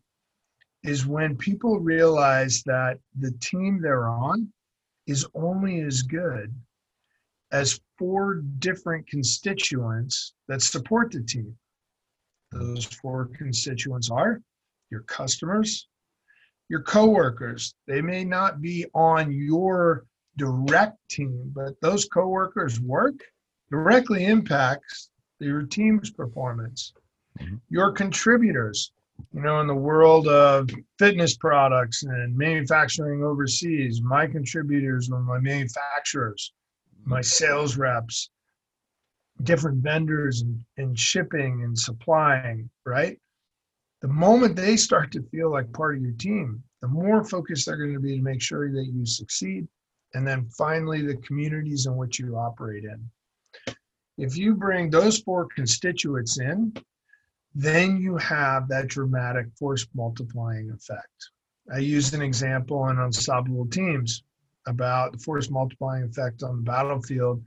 is 0.82 1.06
when 1.06 1.36
people 1.36 1.78
realize 1.80 2.62
that 2.64 2.98
the 3.18 3.32
team 3.40 3.80
they're 3.80 4.08
on 4.08 4.52
is 5.06 5.26
only 5.34 5.80
as 5.80 6.02
good 6.02 6.54
as 7.52 7.80
four 7.98 8.42
different 8.58 9.06
constituents 9.06 10.34
that 10.48 10.62
support 10.62 11.12
the 11.12 11.22
team. 11.22 11.56
Those 12.50 12.84
four 12.84 13.30
constituents 13.36 14.10
are 14.10 14.40
your 14.90 15.02
customers, 15.02 15.88
your 16.72 16.80
coworkers. 16.80 17.74
They 17.86 18.00
may 18.00 18.24
not 18.24 18.62
be 18.62 18.86
on 18.94 19.30
your 19.30 20.06
direct 20.38 20.96
team, 21.10 21.52
but 21.54 21.78
those 21.82 22.06
coworkers' 22.06 22.80
work 22.80 23.12
directly 23.70 24.24
impacts 24.24 25.10
your 25.38 25.64
team's 25.64 26.10
performance. 26.10 26.94
Mm-hmm. 27.38 27.56
Your 27.68 27.92
contributors, 27.92 28.90
you 29.34 29.42
know, 29.42 29.60
in 29.60 29.66
the 29.66 29.74
world 29.74 30.28
of 30.28 30.70
fitness 30.98 31.36
products 31.36 32.04
and 32.04 32.34
manufacturing 32.34 33.22
overseas, 33.22 34.00
my 34.00 34.26
contributors 34.26 35.10
are 35.12 35.20
my 35.20 35.40
manufacturers, 35.40 36.54
my 37.04 37.20
sales 37.20 37.76
reps, 37.76 38.30
different 39.42 39.82
vendors 39.82 40.40
and, 40.40 40.58
and 40.78 40.98
shipping 40.98 41.64
and 41.64 41.78
supplying, 41.78 42.70
right? 42.86 43.18
The 44.02 44.08
moment 44.08 44.56
they 44.56 44.76
start 44.76 45.12
to 45.12 45.22
feel 45.22 45.52
like 45.52 45.72
part 45.72 45.96
of 45.96 46.02
your 46.02 46.12
team, 46.14 46.62
the 46.80 46.88
more 46.88 47.22
focused 47.22 47.66
they're 47.66 47.76
going 47.76 47.94
to 47.94 48.00
be 48.00 48.16
to 48.16 48.22
make 48.22 48.42
sure 48.42 48.70
that 48.72 48.90
you 48.92 49.06
succeed. 49.06 49.68
And 50.14 50.26
then 50.26 50.48
finally, 50.58 51.02
the 51.02 51.16
communities 51.18 51.86
in 51.86 51.96
which 51.96 52.18
you 52.18 52.36
operate 52.36 52.84
in. 52.84 53.08
If 54.18 54.36
you 54.36 54.56
bring 54.56 54.90
those 54.90 55.20
four 55.20 55.46
constituents 55.54 56.40
in, 56.40 56.74
then 57.54 57.96
you 57.98 58.16
have 58.16 58.68
that 58.68 58.88
dramatic 58.88 59.46
force 59.56 59.86
multiplying 59.94 60.70
effect. 60.72 61.30
I 61.72 61.78
used 61.78 62.12
an 62.12 62.22
example 62.22 62.88
in 62.88 62.98
Unstoppable 62.98 63.68
Teams 63.68 64.24
about 64.66 65.12
the 65.12 65.18
force 65.18 65.48
multiplying 65.48 66.04
effect 66.04 66.42
on 66.42 66.56
the 66.56 66.62
battlefield 66.62 67.44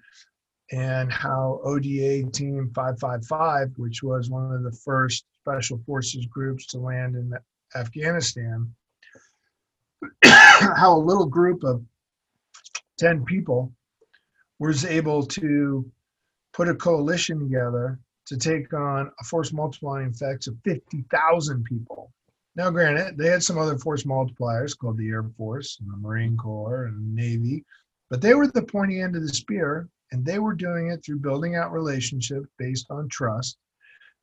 and 0.72 1.12
how 1.12 1.60
ODA 1.64 2.24
Team 2.32 2.72
555, 2.74 3.74
which 3.78 4.02
was 4.02 4.30
one 4.30 4.54
of 4.54 4.64
the 4.64 4.72
first 4.72 5.26
special 5.46 5.80
forces 5.86 6.26
groups 6.26 6.66
to 6.66 6.80
land 6.80 7.16
in 7.16 7.32
Afghanistan, 7.76 8.74
how 10.24 10.98
a 10.98 10.98
little 10.98 11.28
group 11.28 11.64
of 11.64 11.84
10 12.98 13.24
people 13.26 13.72
was 14.58 14.86
able 14.86 15.24
to 15.24 15.86
put 16.54 16.68
a 16.68 16.74
coalition 16.74 17.40
together 17.40 18.00
to 18.26 18.38
take 18.38 18.74
on 18.74 19.12
a 19.20 19.24
force 19.24 19.54
multiplying 19.54 20.10
effect 20.10 20.48
of 20.48 20.58
50,000 20.64 21.64
people. 21.64 22.12
Now, 22.56 22.72
granted, 22.72 23.16
they 23.18 23.28
had 23.28 23.44
some 23.44 23.60
other 23.60 23.78
force 23.78 24.04
multipliers 24.04 24.76
called 24.76 24.98
the 24.98 25.10
Air 25.10 25.30
Force 25.38 25.78
and 25.80 25.92
the 25.92 25.98
Marine 25.98 26.38
Corps 26.38 26.86
and 26.86 27.14
Navy, 27.14 27.64
but 28.10 28.22
they 28.22 28.34
were 28.34 28.48
the 28.48 28.64
pointy 28.64 29.02
end 29.02 29.16
of 29.16 29.22
the 29.22 29.34
spear, 29.34 29.90
and 30.12 30.26
they 30.26 30.40
were 30.40 30.56
doing 30.56 30.88
it 30.88 31.04
through 31.06 31.20
building 31.20 31.56
out 31.56 31.72
relationships 31.72 32.48
based 32.58 32.88
on 32.90 33.10
trust, 33.10 33.58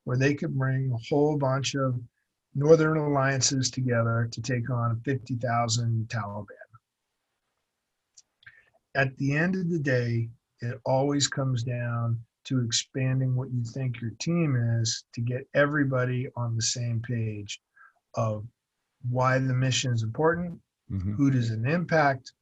where 0.05 0.17
they 0.17 0.35
could 0.35 0.57
bring 0.57 0.91
a 0.93 0.97
whole 1.09 1.37
bunch 1.37 1.75
of 1.75 2.01
northern 2.55 2.99
alliances 2.99 3.71
together 3.71 4.29
to 4.31 4.43
take 4.43 4.69
on 4.71 5.01
50,000 5.05 6.09
Taliban. 6.09 6.47
At 8.95 9.17
the 9.17 9.35
end 9.35 9.57
of 9.57 9.71
the 9.71 9.79
day, 9.79 10.29
it 10.61 10.81
always 10.85 11.29
comes 11.29 11.63
down 11.63 12.23
to 12.45 12.61
expanding 12.65 13.35
what 13.35 13.51
you 13.53 13.65
think 13.65 14.01
your 14.01 14.11
team 14.19 14.57
is 14.57 15.05
to 15.15 15.21
get 15.21 15.49
everybody 15.55 16.29
on 16.37 16.57
the 16.57 16.63
same 16.63 17.01
page 17.01 17.61
of 18.15 18.47
why 19.09 19.39
the 19.39 19.55
mission 19.55 19.93
is 19.93 20.03
important, 20.03 20.61
Mhm. 20.91 21.15
who 21.15 21.31
does 21.31 21.51
it 21.51 21.65
impact, 21.65 22.33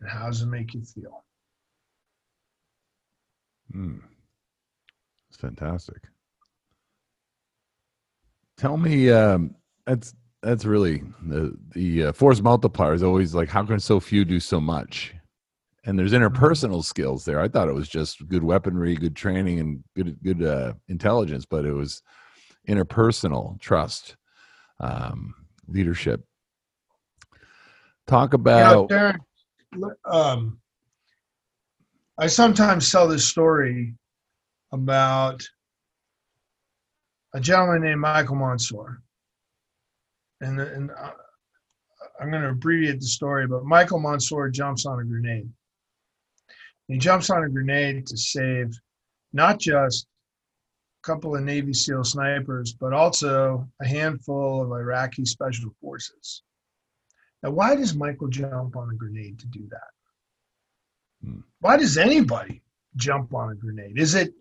and 0.00 0.08
how 0.08 0.26
does 0.26 0.42
it 0.42 0.46
make 0.46 0.74
you 0.74 0.84
feel. 0.84 1.24
Mm. 3.72 4.02
It's 5.28 5.38
fantastic. 5.38 6.08
Tell 8.56 8.76
me, 8.76 9.10
um, 9.10 9.54
that's 9.86 10.14
that's 10.42 10.64
really 10.64 11.02
the 11.22 11.56
the 11.74 12.04
uh, 12.04 12.12
force 12.12 12.40
multiplier 12.40 12.94
is 12.94 13.02
always 13.02 13.34
like, 13.34 13.48
how 13.48 13.64
can 13.64 13.80
so 13.80 14.00
few 14.00 14.24
do 14.24 14.40
so 14.40 14.60
much? 14.60 15.14
And 15.84 15.98
there's 15.98 16.12
interpersonal 16.12 16.84
skills 16.84 17.24
there. 17.24 17.40
I 17.40 17.48
thought 17.48 17.68
it 17.68 17.74
was 17.74 17.88
just 17.88 18.26
good 18.28 18.42
weaponry, 18.42 18.96
good 18.96 19.14
training, 19.14 19.60
and 19.60 19.84
good 19.94 20.16
good 20.22 20.42
uh, 20.42 20.74
intelligence, 20.88 21.44
but 21.44 21.64
it 21.64 21.72
was 21.72 22.02
interpersonal 22.68 23.60
trust, 23.60 24.16
um, 24.80 25.34
leadership. 25.68 26.24
Talk 28.06 28.34
about 28.34 28.88
Darren, 28.88 29.18
look, 29.74 29.98
um, 30.04 30.60
I 32.18 32.26
sometimes 32.26 32.90
tell 32.90 33.08
this 33.08 33.26
story 33.26 33.94
about 34.72 35.46
a 37.36 37.40
gentleman 37.40 37.82
named 37.82 38.00
Michael 38.00 38.36
Monsoor. 38.36 38.96
And, 40.40 40.58
and 40.58 40.90
uh, 40.90 41.10
I'm 42.18 42.30
going 42.30 42.42
to 42.42 42.48
abbreviate 42.48 42.98
the 42.98 43.06
story, 43.06 43.46
but 43.46 43.66
Michael 43.66 44.00
Monsoor 44.00 44.50
jumps 44.50 44.86
on 44.86 45.00
a 45.00 45.04
grenade. 45.04 45.50
He 46.88 46.96
jumps 46.96 47.28
on 47.28 47.44
a 47.44 47.48
grenade 47.50 48.06
to 48.06 48.16
save 48.16 48.74
not 49.34 49.60
just 49.60 50.06
a 51.04 51.06
couple 51.06 51.36
of 51.36 51.42
Navy 51.42 51.74
SEAL 51.74 52.04
snipers, 52.04 52.72
but 52.72 52.94
also 52.94 53.68
a 53.82 53.86
handful 53.86 54.62
of 54.62 54.72
Iraqi 54.72 55.26
special 55.26 55.70
forces. 55.82 56.42
Now, 57.42 57.50
why 57.50 57.76
does 57.76 57.94
Michael 57.94 58.28
jump 58.28 58.76
on 58.76 58.88
a 58.90 58.94
grenade 58.94 59.38
to 59.40 59.46
do 59.48 59.68
that? 59.70 61.28
Hmm. 61.28 61.40
Why 61.60 61.76
does 61.76 61.98
anybody 61.98 62.62
jump 62.96 63.34
on 63.34 63.50
a 63.50 63.54
grenade? 63.54 63.98
Is 63.98 64.14
it 64.14 64.32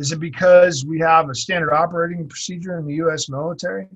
is 0.00 0.12
it 0.12 0.18
because 0.18 0.82
we 0.86 0.98
have 0.98 1.28
a 1.28 1.34
standard 1.34 1.74
operating 1.74 2.26
procedure 2.26 2.78
in 2.78 2.86
the 2.86 2.94
U.S. 2.94 3.28
military 3.28 3.86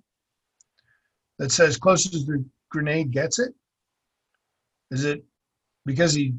that 1.39 1.51
says 1.51 1.79
closest 1.79 2.15
as 2.15 2.27
the 2.27 2.45
grenade 2.71 3.11
gets 3.11 3.39
it? 3.39 3.55
Is 4.91 5.07
it 5.07 5.25
because 5.87 6.13
he 6.13 6.35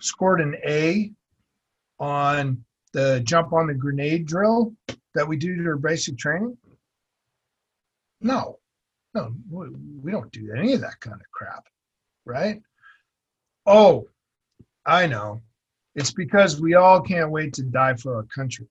scored 0.00 0.40
an 0.40 0.56
A 0.66 1.12
on 2.00 2.64
the 2.94 3.20
jump 3.24 3.52
on 3.52 3.66
the 3.66 3.74
grenade 3.74 4.24
drill 4.26 4.74
that 5.14 5.28
we 5.28 5.36
do 5.36 5.54
during 5.56 5.82
basic 5.82 6.16
training? 6.16 6.56
No, 8.22 8.60
no, 9.12 9.34
we 9.50 10.10
don't 10.10 10.32
do 10.32 10.54
any 10.56 10.72
of 10.72 10.80
that 10.80 11.00
kind 11.00 11.20
of 11.20 11.30
crap, 11.32 11.66
right? 12.24 12.62
Oh, 13.66 14.08
I 14.86 15.06
know. 15.06 15.42
It's 15.94 16.12
because 16.12 16.60
we 16.60 16.74
all 16.74 17.00
can't 17.00 17.30
wait 17.30 17.52
to 17.54 17.62
die 17.62 17.94
for 17.94 18.16
our 18.16 18.24
country. 18.24 18.68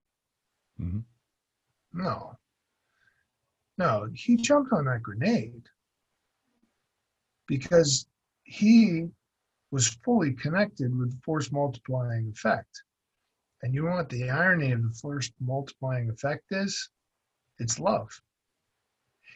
Mhm. 0.80 1.04
No. 1.94 2.38
No, 3.78 4.10
he 4.14 4.36
jumped 4.36 4.72
on 4.74 4.86
that 4.86 5.02
grenade 5.04 5.70
because 7.48 8.08
he 8.44 9.10
was 9.72 9.88
fully 9.88 10.34
connected 10.34 10.96
with 10.96 11.12
the 11.12 11.22
force 11.22 11.52
multiplying 11.52 12.30
effect. 12.30 12.84
And 13.62 13.74
you 13.74 13.84
know 13.84 13.96
what 13.96 14.10
the 14.10 14.30
irony 14.30 14.72
of 14.72 14.84
the 14.84 14.94
force 14.94 15.32
multiplying 15.40 16.10
effect 16.10 16.52
is? 16.52 16.90
It's 17.60 17.80
love. 17.80 18.22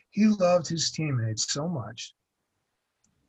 He 0.09 0.27
loved 0.27 0.67
his 0.67 0.91
teammates 0.91 1.51
so 1.51 1.67
much, 1.67 2.13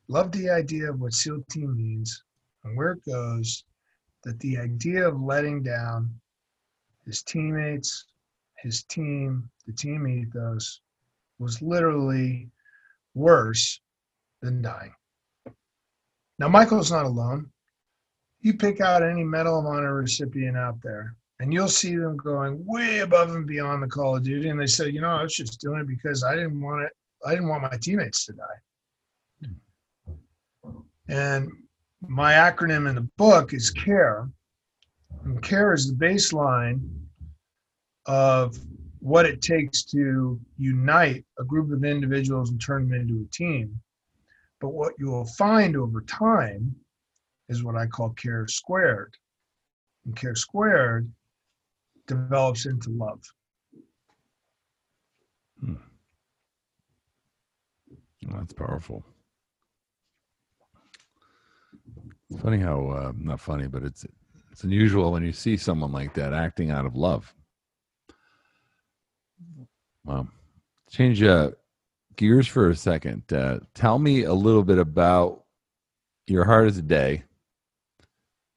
loved 0.09 0.35
the 0.35 0.51
idea 0.51 0.91
of 0.91 1.01
what 1.01 1.13
SEAL 1.13 1.45
team 1.45 1.77
means 1.77 2.25
and 2.65 2.77
where 2.77 2.93
it 2.93 3.05
goes, 3.05 3.65
that 4.25 4.39
the 4.41 4.59
idea 4.59 5.07
of 5.07 5.21
letting 5.21 5.63
down 5.63 6.11
his 7.07 7.23
teammates, 7.23 8.07
his 8.57 8.83
team, 8.85 9.49
the 9.67 9.73
team 9.73 10.07
ethos 10.07 10.81
was 11.39 11.63
literally 11.63 12.49
worse 13.15 13.81
than 14.43 14.63
dying. 14.63 14.95
Now, 16.39 16.49
Michael's 16.49 16.93
not 16.93 17.07
alone. 17.07 17.51
You 18.41 18.55
pick 18.55 18.81
out 18.81 19.03
any 19.03 19.25
Medal 19.25 19.59
of 19.59 19.67
Honor 19.67 19.95
recipient 19.95 20.57
out 20.57 20.81
there, 20.83 21.17
and 21.41 21.53
you'll 21.53 21.69
see 21.69 21.97
them 21.97 22.17
going 22.17 22.65
way 22.65 23.01
above 23.01 23.35
and 23.35 23.47
beyond 23.47 23.83
the 23.83 23.89
Call 23.89 24.17
of 24.17 24.23
Duty. 24.23 24.49
And 24.49 24.61
they 24.61 24.67
say, 24.67 24.89
you 24.89 25.01
know, 25.01 25.11
I 25.11 25.23
was 25.23 25.35
just 25.35 25.61
doing 25.61 25.81
it 25.81 25.89
because 25.89 26.23
I 26.23 26.35
didn't 26.37 26.61
want 26.61 26.85
it. 26.85 26.93
I 27.27 27.31
didn't 27.31 27.49
want 27.49 27.63
my 27.63 27.77
teammates 27.81 28.27
to 28.27 28.33
die. 28.35 28.45
And 31.09 31.51
my 32.07 32.35
acronym 32.35 32.89
in 32.89 32.95
the 32.95 33.09
book 33.17 33.53
is 33.53 33.71
CARE. 33.71 34.31
And 35.25 35.43
CARE 35.43 35.75
is 35.75 35.89
the 35.89 35.95
baseline 35.95 36.81
of 38.07 38.59
what 39.01 39.27
it 39.27 39.43
takes 39.43 39.85
to 39.85 40.41
unite 40.57 41.25
a 41.39 41.45
group 41.45 41.73
of 41.73 41.85
individuals 41.85 42.51
and 42.51 42.61
turn 42.61 42.89
them 42.89 43.01
into 43.01 43.23
a 43.23 43.35
team. 43.35 43.81
But 44.61 44.71
what 44.71 44.95
you 44.99 45.07
will 45.07 45.27
find 45.27 45.77
over 45.77 46.03
time 46.03 46.75
is 47.49 47.63
what 47.63 47.77
I 47.77 47.87
call 47.87 48.11
care 48.11 48.47
squared. 48.49 49.15
And 50.05 50.17
care 50.17 50.35
squared 50.35 51.11
develops 52.07 52.67
into 52.67 52.91
love. 52.91 53.21
Hmm. 55.61 55.75
That's 58.23 58.53
powerful. 58.53 59.05
It's 62.31 62.43
funny 62.43 62.59
how 62.59 62.89
uh, 62.91 63.13
not 63.17 63.41
funny, 63.41 63.69
but 63.69 63.83
it's 63.83 64.05
it's 64.53 64.65
unusual 64.65 65.13
when 65.13 65.25
you 65.25 65.33
see 65.33 65.57
someone 65.57 65.93
like 65.93 66.15
that 66.15 66.33
acting 66.33 66.71
out 66.71 66.85
of 66.85 66.95
love. 66.95 67.33
Wow. 70.05 70.29
Change 70.91 71.23
uh, 71.23 71.51
gears 72.17 72.47
for 72.47 72.71
a 72.71 72.77
second. 72.77 73.33
Uh, 73.33 73.61
tell 73.75 73.99
me 73.99 74.25
a 74.25 74.33
little 74.33 74.65
bit 74.65 74.79
about 74.79 75.45
your 76.27 76.45
hardest 76.45 76.87
day, 76.87 77.25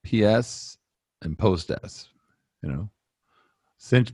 PS 0.03 0.77
and 1.21 1.37
post 1.37 1.71
S. 1.83 2.09
You 2.63 2.71
know, 2.71 2.89
since 3.77 4.11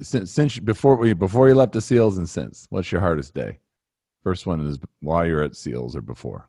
since, 0.00 0.30
since 0.30 0.58
before 0.58 0.96
we 0.96 1.12
before 1.12 1.48
you 1.48 1.54
left 1.54 1.72
the 1.72 1.80
SEALs 1.80 2.18
and 2.18 2.28
since. 2.28 2.66
What's 2.70 2.92
your 2.92 3.00
hardest 3.00 3.34
day? 3.34 3.58
First 4.22 4.46
one 4.46 4.60
is 4.66 4.78
while 5.00 5.26
you're 5.26 5.42
at 5.42 5.56
SEALs 5.56 5.96
or 5.96 6.02
before. 6.02 6.48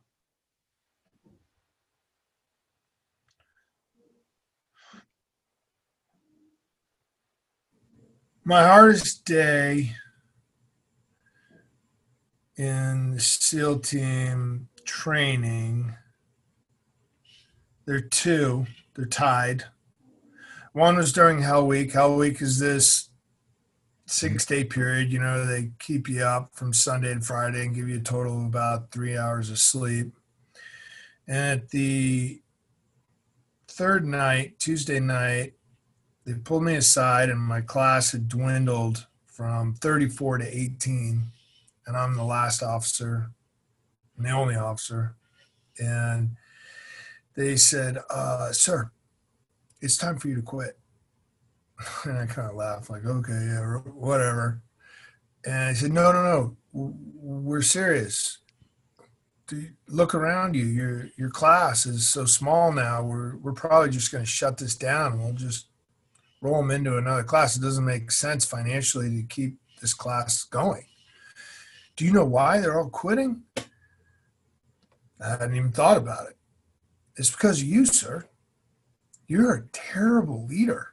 My 8.46 8.62
hardest 8.62 9.24
day 9.24 9.96
in 12.58 13.12
the 13.12 13.20
SEAL 13.20 13.78
team 13.78 14.68
training, 14.84 15.94
there 17.86 17.96
are 17.96 18.00
two, 18.02 18.66
they're 18.94 19.06
tied. 19.06 19.64
One 20.74 20.96
was 20.96 21.10
during 21.14 21.40
Hell 21.40 21.66
Week. 21.66 21.92
Hell 21.92 22.16
Week 22.16 22.42
is 22.42 22.58
this 22.58 23.08
six 24.04 24.44
day 24.44 24.62
period. 24.64 25.10
You 25.10 25.20
know, 25.20 25.46
they 25.46 25.70
keep 25.78 26.06
you 26.06 26.24
up 26.24 26.50
from 26.52 26.74
Sunday 26.74 27.14
to 27.14 27.20
Friday 27.22 27.64
and 27.64 27.74
give 27.74 27.88
you 27.88 27.96
a 27.96 28.00
total 28.00 28.36
of 28.36 28.44
about 28.44 28.90
three 28.90 29.16
hours 29.16 29.48
of 29.48 29.58
sleep. 29.58 30.12
And 31.26 31.62
at 31.62 31.70
the 31.70 32.42
third 33.68 34.04
night, 34.04 34.58
Tuesday 34.58 35.00
night, 35.00 35.53
they 36.24 36.34
pulled 36.34 36.64
me 36.64 36.74
aside 36.74 37.28
and 37.28 37.40
my 37.40 37.60
class 37.60 38.12
had 38.12 38.28
dwindled 38.28 39.06
from 39.26 39.74
34 39.74 40.38
to 40.38 40.56
18 40.56 41.22
and 41.86 41.96
i'm 41.96 42.16
the 42.16 42.24
last 42.24 42.62
officer 42.62 43.30
and 44.16 44.26
the 44.26 44.30
only 44.30 44.56
officer. 44.56 45.16
And 45.78 46.36
they 47.34 47.56
said 47.56 47.98
uh, 48.10 48.52
sir 48.52 48.90
it's 49.80 49.96
time 49.96 50.18
for 50.18 50.28
you 50.28 50.36
to 50.36 50.42
quit. 50.42 50.78
And 52.04 52.18
i 52.18 52.26
kind 52.26 52.48
of 52.48 52.56
laughed 52.56 52.90
like 52.90 53.04
okay 53.04 53.32
yeah 53.32 53.78
whatever. 53.94 54.62
And 55.44 55.54
i 55.54 55.72
said 55.72 55.92
no 55.92 56.12
no 56.12 56.22
no 56.22 56.56
we're 56.72 57.62
serious. 57.62 58.38
Look 59.88 60.14
around 60.14 60.54
you 60.54 60.64
your 60.64 61.08
your 61.16 61.30
class 61.30 61.86
is 61.86 62.08
so 62.08 62.24
small 62.24 62.72
now 62.72 63.02
we're 63.02 63.36
we're 63.36 63.52
probably 63.52 63.90
just 63.90 64.10
going 64.10 64.24
to 64.24 64.30
shut 64.30 64.56
this 64.58 64.76
down. 64.76 65.20
We'll 65.20 65.32
just 65.32 65.66
roll 66.44 66.60
them 66.60 66.70
into 66.70 66.98
another 66.98 67.24
class. 67.24 67.56
It 67.56 67.62
doesn't 67.62 67.84
make 67.84 68.10
sense 68.10 68.44
financially 68.44 69.08
to 69.10 69.26
keep 69.26 69.56
this 69.80 69.94
class 69.94 70.44
going. 70.44 70.84
Do 71.96 72.04
you 72.04 72.12
know 72.12 72.26
why 72.26 72.60
they're 72.60 72.78
all 72.78 72.90
quitting? 72.90 73.44
I 75.18 75.30
hadn't 75.30 75.56
even 75.56 75.72
thought 75.72 75.96
about 75.96 76.28
it. 76.28 76.36
It's 77.16 77.30
because 77.30 77.62
of 77.62 77.66
you, 77.66 77.86
sir. 77.86 78.28
you're 79.26 79.54
a 79.54 79.66
terrible 79.72 80.44
leader. 80.44 80.88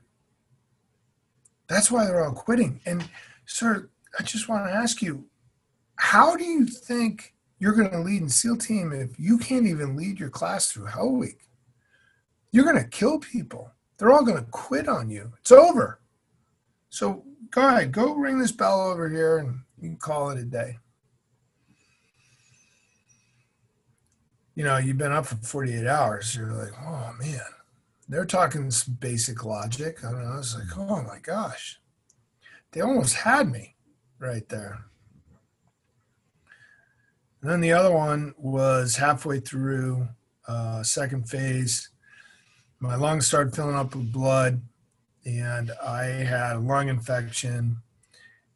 That's 1.68 1.92
why 1.92 2.06
they're 2.06 2.24
all 2.24 2.34
quitting. 2.34 2.80
And, 2.86 3.04
sir, 3.46 3.90
I 4.18 4.24
just 4.24 4.48
want 4.48 4.66
to 4.68 4.74
ask 4.74 5.02
you 5.02 5.26
how 5.98 6.38
do 6.38 6.46
you 6.46 6.66
think 6.66 7.34
you're 7.60 7.74
going 7.74 7.92
to 7.92 8.00
lead 8.00 8.22
in 8.22 8.30
SEAL 8.30 8.58
team 8.58 8.94
if 8.94 9.20
you 9.20 9.38
can't 9.38 9.68
even 9.68 9.98
lead 9.98 10.20
your 10.20 10.30
class 10.30 10.72
through 10.72 10.86
Hell 10.86 11.12
Week? 11.12 11.40
You're 12.54 12.66
going 12.66 12.82
to 12.82 12.90
kill 12.90 13.20
people. 13.20 13.72
They're 14.02 14.12
all 14.12 14.26
going 14.26 14.44
to 14.44 14.50
quit 14.50 14.88
on 14.88 15.12
you. 15.12 15.32
It's 15.42 15.52
over. 15.52 16.00
So 16.90 17.24
go 17.52 17.68
ahead, 17.68 17.92
go 17.92 18.16
ring 18.16 18.40
this 18.40 18.52
bell 18.52 18.82
over 18.90 19.08
here 19.08 19.38
and 19.38 19.60
you 19.80 19.90
can 19.90 19.98
call 19.98 20.32
it 20.32 20.40
a 20.40 20.44
day. 20.44 20.80
You 24.56 24.64
know, 24.64 24.78
you've 24.78 24.98
been 24.98 25.12
up 25.12 25.28
for 25.28 25.36
48 25.36 25.86
hours. 25.86 26.36
You're 26.36 26.52
like, 26.52 26.74
oh 26.82 27.14
man, 27.20 27.42
they're 28.10 28.26
talking 28.26 28.72
basic 29.00 29.46
logic. 29.46 30.04
I. 30.04 30.08
I 30.08 30.36
was 30.36 30.56
like, 30.56 30.76
oh 30.80 31.04
my 31.04 31.20
gosh, 31.20 31.80
they 32.72 32.82
almost 32.82 33.14
had 33.14 33.52
me 33.52 33.76
right 34.18 34.50
there. 34.50 34.80
And 37.44 37.52
then 37.52 37.62
the 37.62 37.74
other 37.74 37.94
one 37.94 38.34
was 38.36 38.96
halfway 38.96 39.42
through 39.42 40.08
uh, 40.48 40.82
second 40.82 41.30
phase. 41.30 41.91
My 42.82 42.96
lungs 42.96 43.28
started 43.28 43.56
filling 43.56 43.76
up 43.76 43.96
with 43.96 44.12
blood, 44.12 44.60
and 45.24 45.72
I 45.84 46.04
had 46.06 46.56
a 46.56 46.60
lung 46.60 46.90
infection. 46.90 47.78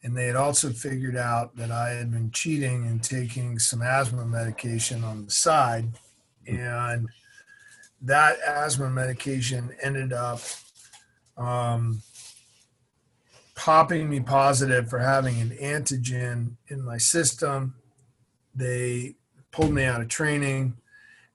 And 0.02 0.18
they 0.18 0.26
had 0.26 0.36
also 0.36 0.72
figured 0.72 1.16
out 1.16 1.56
that 1.58 1.70
I 1.70 1.90
had 1.92 2.12
been 2.12 2.32
cheating 2.32 2.88
and 2.88 3.04
taking 3.04 3.60
some 3.60 3.82
asthma 3.84 4.26
medication 4.26 5.04
on 5.04 5.26
the 5.26 5.32
side. 5.32 5.90
And 6.48 7.08
that 8.02 8.38
asthma 8.46 8.90
medication 8.90 9.76
ended 9.82 10.12
up 10.12 10.42
um, 11.38 12.04
popping 13.56 14.10
me 14.10 14.20
positive 14.20 14.90
for 14.90 15.00
having 15.00 15.40
an 15.40 15.50
antigen 15.62 16.56
in 16.68 16.84
my 16.84 16.98
system. 16.98 17.76
They 18.56 19.16
pulled 19.52 19.74
me 19.74 19.86
out 19.86 20.02
of 20.02 20.08
training. 20.08 20.78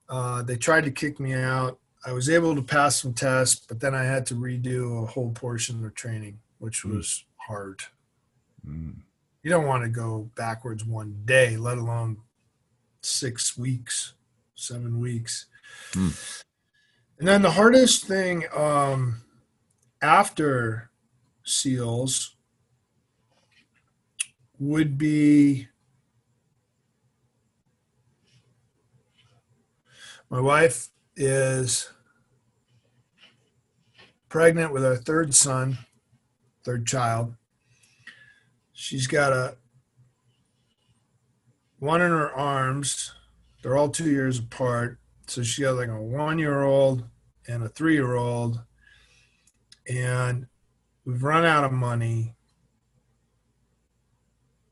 Uh, 0.08 0.42
they 0.42 0.56
tried 0.56 0.84
to 0.84 0.90
kick 0.92 1.18
me 1.18 1.34
out. 1.34 1.79
I 2.04 2.12
was 2.12 2.30
able 2.30 2.54
to 2.54 2.62
pass 2.62 3.02
some 3.02 3.12
tests, 3.12 3.66
but 3.66 3.80
then 3.80 3.94
I 3.94 4.04
had 4.04 4.24
to 4.26 4.34
redo 4.34 5.02
a 5.02 5.06
whole 5.06 5.32
portion 5.32 5.84
of 5.84 5.94
training, 5.94 6.38
which 6.58 6.84
was 6.84 7.06
mm. 7.06 7.46
hard. 7.46 7.82
Mm. 8.66 8.96
You 9.42 9.50
don't 9.50 9.66
want 9.66 9.82
to 9.82 9.88
go 9.88 10.30
backwards 10.34 10.84
one 10.84 11.22
day, 11.24 11.56
let 11.56 11.78
alone 11.78 12.18
six 13.02 13.56
weeks, 13.56 14.14
seven 14.54 14.98
weeks. 14.98 15.46
Mm. 15.92 16.44
And 17.18 17.28
then 17.28 17.42
the 17.42 17.50
hardest 17.50 18.06
thing 18.06 18.44
um, 18.56 19.22
after 20.00 20.90
seals 21.44 22.36
would 24.58 24.96
be 24.96 25.68
my 30.30 30.40
wife 30.40 30.88
is 31.20 31.90
pregnant 34.28 34.72
with 34.72 34.84
our 34.84 34.96
third 34.96 35.34
son, 35.34 35.78
third 36.64 36.86
child. 36.86 37.34
She's 38.72 39.06
got 39.06 39.32
a 39.32 39.56
one 41.78 42.02
in 42.02 42.10
her 42.10 42.32
arms. 42.32 43.12
They're 43.62 43.76
all 43.76 43.88
two 43.88 44.10
years 44.10 44.38
apart. 44.38 44.98
So 45.26 45.42
she 45.42 45.62
got 45.62 45.76
like 45.76 45.88
a 45.88 46.00
one 46.00 46.38
year 46.38 46.62
old 46.62 47.04
and 47.46 47.62
a 47.62 47.68
three 47.68 47.94
year 47.94 48.14
old. 48.14 48.60
And 49.88 50.46
We've 51.04 51.22
run 51.22 51.44
out 51.44 51.64
of 51.64 51.72
money. 51.72 52.36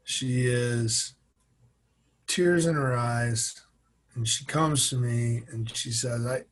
She 0.04 0.46
is 0.46 1.14
tears 2.26 2.66
in 2.66 2.74
her 2.74 2.96
eyes 2.96 3.60
and 4.18 4.26
she 4.26 4.44
comes 4.44 4.90
to 4.90 4.96
me 4.96 5.44
and 5.52 5.74
she 5.76 5.92
says, 5.92 6.26
I 6.26 6.42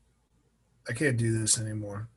I 0.88 0.92
can't 0.92 1.16
do 1.16 1.36
this 1.36 1.60
anymore. 1.60 2.08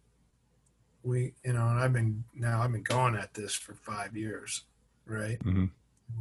We 1.02 1.34
you 1.44 1.54
know, 1.54 1.68
and 1.68 1.80
I've 1.80 1.92
been 1.92 2.24
now 2.36 2.62
I've 2.62 2.72
been 2.72 2.84
going 2.84 3.16
at 3.16 3.34
this 3.34 3.56
for 3.56 3.74
five 3.74 4.16
years, 4.16 4.66
right? 5.08 5.40
Mm-hmm. 5.40 5.66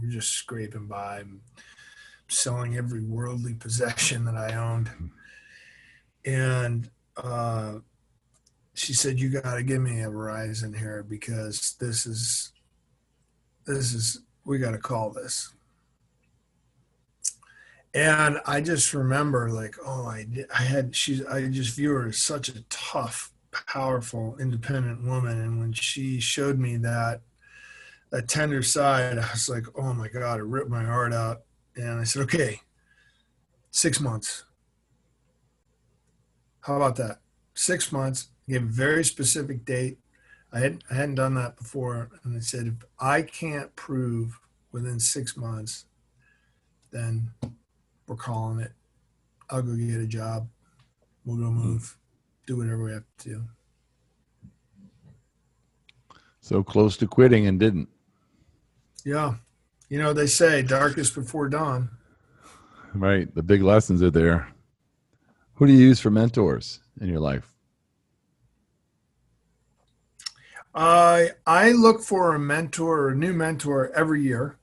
We're 0.00 0.10
just 0.10 0.32
scraping 0.32 0.86
by 0.86 1.24
selling 2.28 2.78
every 2.78 3.02
worldly 3.02 3.52
possession 3.52 4.24
that 4.24 4.34
I 4.34 4.54
owned. 4.54 4.88
And 6.24 6.88
uh 7.18 7.80
she 8.72 8.94
said, 8.94 9.20
"You 9.20 9.28
got 9.28 9.56
to 9.56 9.62
give 9.62 9.82
me 9.82 10.00
a 10.00 10.10
horizon 10.10 10.72
here 10.72 11.04
because 11.06 11.76
this 11.78 12.06
is 12.06 12.52
this 13.66 13.92
is 13.92 14.22
we 14.46 14.56
got 14.56 14.70
to 14.70 14.78
call 14.78 15.10
this." 15.10 15.52
And 17.94 18.38
I 18.46 18.60
just 18.60 18.92
remember, 18.92 19.50
like, 19.50 19.74
oh, 19.84 20.06
I 20.06 20.26
I 20.54 20.62
had 20.62 20.94
she's 20.94 21.24
I 21.24 21.48
just 21.48 21.74
view 21.74 21.92
her 21.92 22.08
as 22.08 22.22
such 22.22 22.48
a 22.48 22.62
tough, 22.68 23.32
powerful, 23.50 24.36
independent 24.38 25.04
woman, 25.04 25.40
and 25.40 25.58
when 25.58 25.72
she 25.72 26.20
showed 26.20 26.58
me 26.58 26.76
that 26.78 27.22
that 28.10 28.28
tender 28.28 28.62
side, 28.62 29.18
I 29.18 29.30
was 29.32 29.48
like, 29.48 29.66
oh 29.76 29.92
my 29.92 30.08
god, 30.08 30.40
it 30.40 30.44
ripped 30.44 30.70
my 30.70 30.84
heart 30.84 31.12
out. 31.12 31.42
And 31.76 32.00
I 32.00 32.04
said, 32.04 32.22
okay, 32.22 32.60
six 33.70 34.00
months. 34.00 34.44
How 36.60 36.76
about 36.76 36.96
that? 36.96 37.20
Six 37.54 37.92
months 37.92 38.28
gave 38.48 38.62
a 38.62 38.66
very 38.66 39.04
specific 39.04 39.64
date. 39.64 39.98
I 40.52 40.60
hadn't, 40.60 40.84
I 40.90 40.94
hadn't 40.94 41.16
done 41.16 41.34
that 41.34 41.56
before. 41.56 42.10
And 42.24 42.36
I 42.36 42.40
said, 42.40 42.66
if 42.66 42.88
I 42.98 43.22
can't 43.22 43.74
prove 43.76 44.40
within 44.72 44.98
six 44.98 45.36
months, 45.36 45.84
then 46.90 47.30
we're 48.08 48.16
calling 48.16 48.60
it. 48.60 48.72
I'll 49.50 49.62
go 49.62 49.76
get 49.76 50.00
a 50.00 50.06
job. 50.06 50.48
We'll 51.24 51.36
go 51.36 51.50
hmm. 51.50 51.58
move, 51.58 51.96
do 52.46 52.56
whatever 52.56 52.84
we 52.84 52.92
have 52.92 53.04
to 53.18 53.28
do. 53.28 53.44
So 56.40 56.62
close 56.62 56.96
to 56.96 57.06
quitting 57.06 57.46
and 57.46 57.60
didn't. 57.60 57.88
Yeah. 59.04 59.34
You 59.90 59.98
know, 59.98 60.12
they 60.12 60.26
say 60.26 60.62
darkest 60.62 61.14
before 61.14 61.48
dawn. 61.48 61.90
Right. 62.94 63.32
The 63.34 63.42
big 63.42 63.62
lessons 63.62 64.02
are 64.02 64.10
there. 64.10 64.48
Who 65.54 65.66
do 65.66 65.72
you 65.72 65.78
use 65.78 66.00
for 66.00 66.10
mentors 66.10 66.80
in 67.00 67.08
your 67.08 67.20
life? 67.20 67.52
I 70.74 71.30
I 71.46 71.72
look 71.72 72.02
for 72.02 72.34
a 72.34 72.38
mentor 72.38 73.00
or 73.00 73.08
a 73.10 73.16
new 73.16 73.32
mentor 73.32 73.90
every 73.94 74.22
year. 74.22 74.57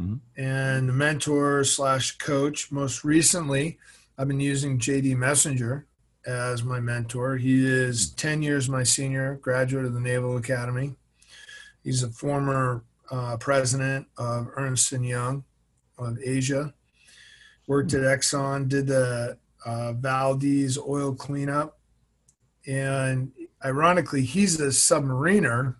Mm-hmm. 0.00 0.42
And 0.42 0.96
mentor 0.96 1.64
slash 1.64 2.18
coach. 2.18 2.70
Most 2.70 3.04
recently, 3.04 3.78
I've 4.16 4.28
been 4.28 4.40
using 4.40 4.78
JD 4.78 5.16
Messenger 5.16 5.86
as 6.26 6.62
my 6.62 6.78
mentor. 6.78 7.36
He 7.36 7.64
is 7.64 8.10
10 8.10 8.42
years 8.42 8.68
my 8.68 8.82
senior, 8.82 9.36
graduate 9.36 9.86
of 9.86 9.94
the 9.94 10.00
Naval 10.00 10.36
Academy. 10.36 10.94
He's 11.82 12.02
a 12.02 12.10
former 12.10 12.84
uh, 13.10 13.36
president 13.38 14.06
of 14.18 14.48
Ernst 14.56 14.92
& 14.92 14.92
Young 14.92 15.44
of 15.98 16.18
Asia. 16.22 16.74
Worked 17.66 17.94
at 17.94 18.02
Exxon, 18.02 18.68
did 18.68 18.86
the 18.86 19.38
uh, 19.64 19.92
Valdez 19.94 20.78
oil 20.78 21.14
cleanup. 21.14 21.78
And 22.66 23.32
ironically, 23.64 24.22
he's 24.22 24.60
a 24.60 24.68
submariner 24.68 25.76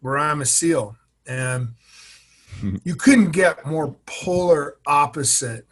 where 0.00 0.18
I'm 0.18 0.40
a 0.40 0.46
SEAL. 0.46 0.96
And 1.26 1.74
you 2.84 2.94
couldn't 2.94 3.30
get 3.30 3.66
more 3.66 3.94
polar 4.06 4.76
opposite 4.86 5.66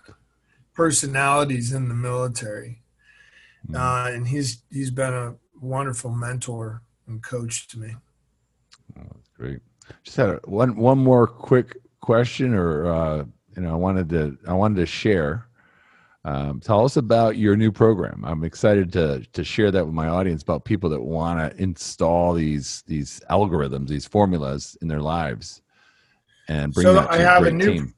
personalities 0.75 1.73
in 1.73 1.89
the 1.89 1.95
military. 1.95 2.83
Hmm. 3.67 3.77
Uh, 3.77 4.09
and 4.09 4.29
he's 4.29 4.63
he's 4.71 4.91
been 4.91 5.13
a 5.13 5.35
wonderful 5.61 6.11
mentor 6.11 6.83
and 7.07 7.23
coach 7.23 7.69
to 7.69 7.79
me. 7.79 7.95
Oh, 8.99 9.03
that's 9.15 9.31
great. 9.37 9.61
Just 10.03 10.17
had 10.17 10.29
a, 10.31 10.41
one 10.45 10.77
one 10.77 10.99
more 10.99 11.27
quick 11.27 11.77
question, 12.01 12.55
or 12.55 12.87
uh, 12.87 13.25
you 13.57 13.63
know, 13.63 13.73
I 13.73 13.77
wanted 13.77 14.09
to 14.11 14.39
I 14.47 14.53
wanted 14.55 14.77
to 14.77 14.87
share 14.87 15.49
um, 16.25 16.61
tell 16.61 16.85
us 16.85 16.97
about 16.97 17.37
your 17.37 17.57
new 17.57 17.73
program. 17.73 18.23
I'm 18.25 18.45
excited 18.45 18.93
to 18.93 19.25
to 19.33 19.45
share 19.45 19.71
that 19.71 19.87
with 19.87 19.95
my 19.95 20.09
audience 20.09 20.43
about 20.43 20.65
people 20.65 20.91
that 20.91 21.01
want 21.01 21.39
to 21.39 21.63
install 21.63 22.35
these 22.35 22.83
these 22.87 23.23
algorithms, 23.31 23.89
these 23.89 24.07
formulas 24.07 24.77
in 24.83 24.89
their 24.89 25.01
lives, 25.01 25.63
and 26.49 26.73
bring 26.73 26.85
so 26.85 26.95
that 26.95 27.11
to 27.11 27.13
I 27.13 27.19
have 27.19 27.45
a, 27.45 27.49
a 27.49 27.53
new, 27.53 27.73
team. 27.73 27.95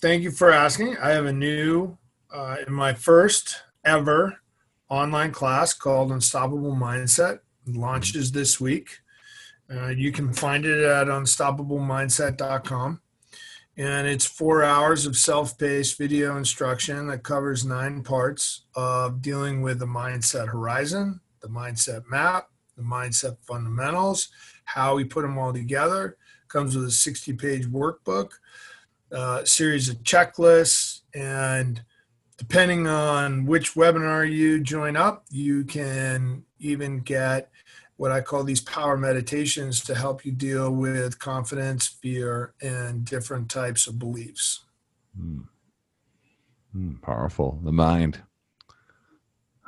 Thank 0.00 0.22
you 0.22 0.30
for 0.30 0.50
asking. 0.50 0.96
I 0.98 1.10
have 1.10 1.26
a 1.26 1.32
new 1.32 1.98
uh, 2.32 2.56
in 2.66 2.72
my 2.72 2.92
first 2.94 3.62
ever 3.84 4.40
online 4.88 5.32
class 5.32 5.72
called 5.72 6.12
Unstoppable 6.12 6.74
Mindset. 6.74 7.40
It 7.66 7.74
launches 7.74 8.32
this 8.32 8.60
week. 8.60 8.98
Uh, 9.72 9.88
you 9.88 10.10
can 10.10 10.32
find 10.32 10.64
it 10.64 10.84
at 10.84 11.06
unstoppablemindset.com 11.06 13.00
and 13.76 14.06
it's 14.06 14.26
four 14.26 14.64
hours 14.64 15.06
of 15.06 15.16
self-paced 15.16 15.96
video 15.96 16.36
instruction 16.36 17.06
that 17.06 17.22
covers 17.22 17.64
nine 17.64 18.02
parts 18.02 18.62
of 18.74 19.22
dealing 19.22 19.62
with 19.62 19.78
the 19.78 19.86
mindset 19.86 20.48
horizon 20.48 21.20
the 21.40 21.48
mindset 21.48 22.06
map, 22.08 22.48
the 22.76 22.82
mindset 22.82 23.36
fundamentals, 23.42 24.28
how 24.64 24.94
we 24.94 25.04
put 25.04 25.22
them 25.22 25.38
all 25.38 25.52
together. 25.52 26.16
Comes 26.50 26.76
with 26.76 26.86
a 26.86 26.90
60 26.90 27.32
page 27.34 27.66
workbook, 27.66 28.32
uh, 29.12 29.44
series 29.44 29.88
of 29.88 30.02
checklists, 30.02 31.00
and 31.14 31.82
depending 32.36 32.86
on 32.86 33.46
which 33.46 33.74
webinar 33.74 34.30
you 34.30 34.60
join 34.60 34.96
up, 34.96 35.24
you 35.30 35.64
can 35.64 36.44
even 36.58 37.00
get 37.00 37.50
what 37.96 38.10
I 38.10 38.22
call 38.22 38.44
these 38.44 38.62
power 38.62 38.96
meditations 38.96 39.84
to 39.84 39.94
help 39.94 40.24
you 40.24 40.32
deal 40.32 40.70
with 40.70 41.18
confidence, 41.18 41.86
fear, 41.86 42.54
and 42.62 43.04
different 43.04 43.50
types 43.50 43.86
of 43.86 43.98
beliefs. 43.98 44.64
Mm. 45.20 45.44
Mm, 46.74 47.02
powerful. 47.02 47.60
The 47.62 47.72
mind. 47.72 48.22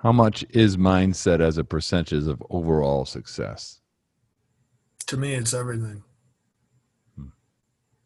How 0.02 0.12
much 0.12 0.44
is 0.50 0.76
mindset 0.76 1.40
as 1.40 1.58
a 1.58 1.64
percentage 1.64 2.26
of 2.26 2.42
overall 2.50 3.04
success? 3.04 3.80
To 5.08 5.16
me, 5.16 5.34
it's 5.34 5.52
everything. 5.52 6.02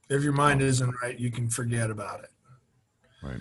If 0.08 0.22
your 0.22 0.32
mind 0.32 0.62
isn't 0.62 0.94
right, 1.02 1.18
you 1.18 1.30
can 1.30 1.48
forget 1.48 1.90
about 1.90 2.20
it. 2.20 2.30
Right. 3.22 3.40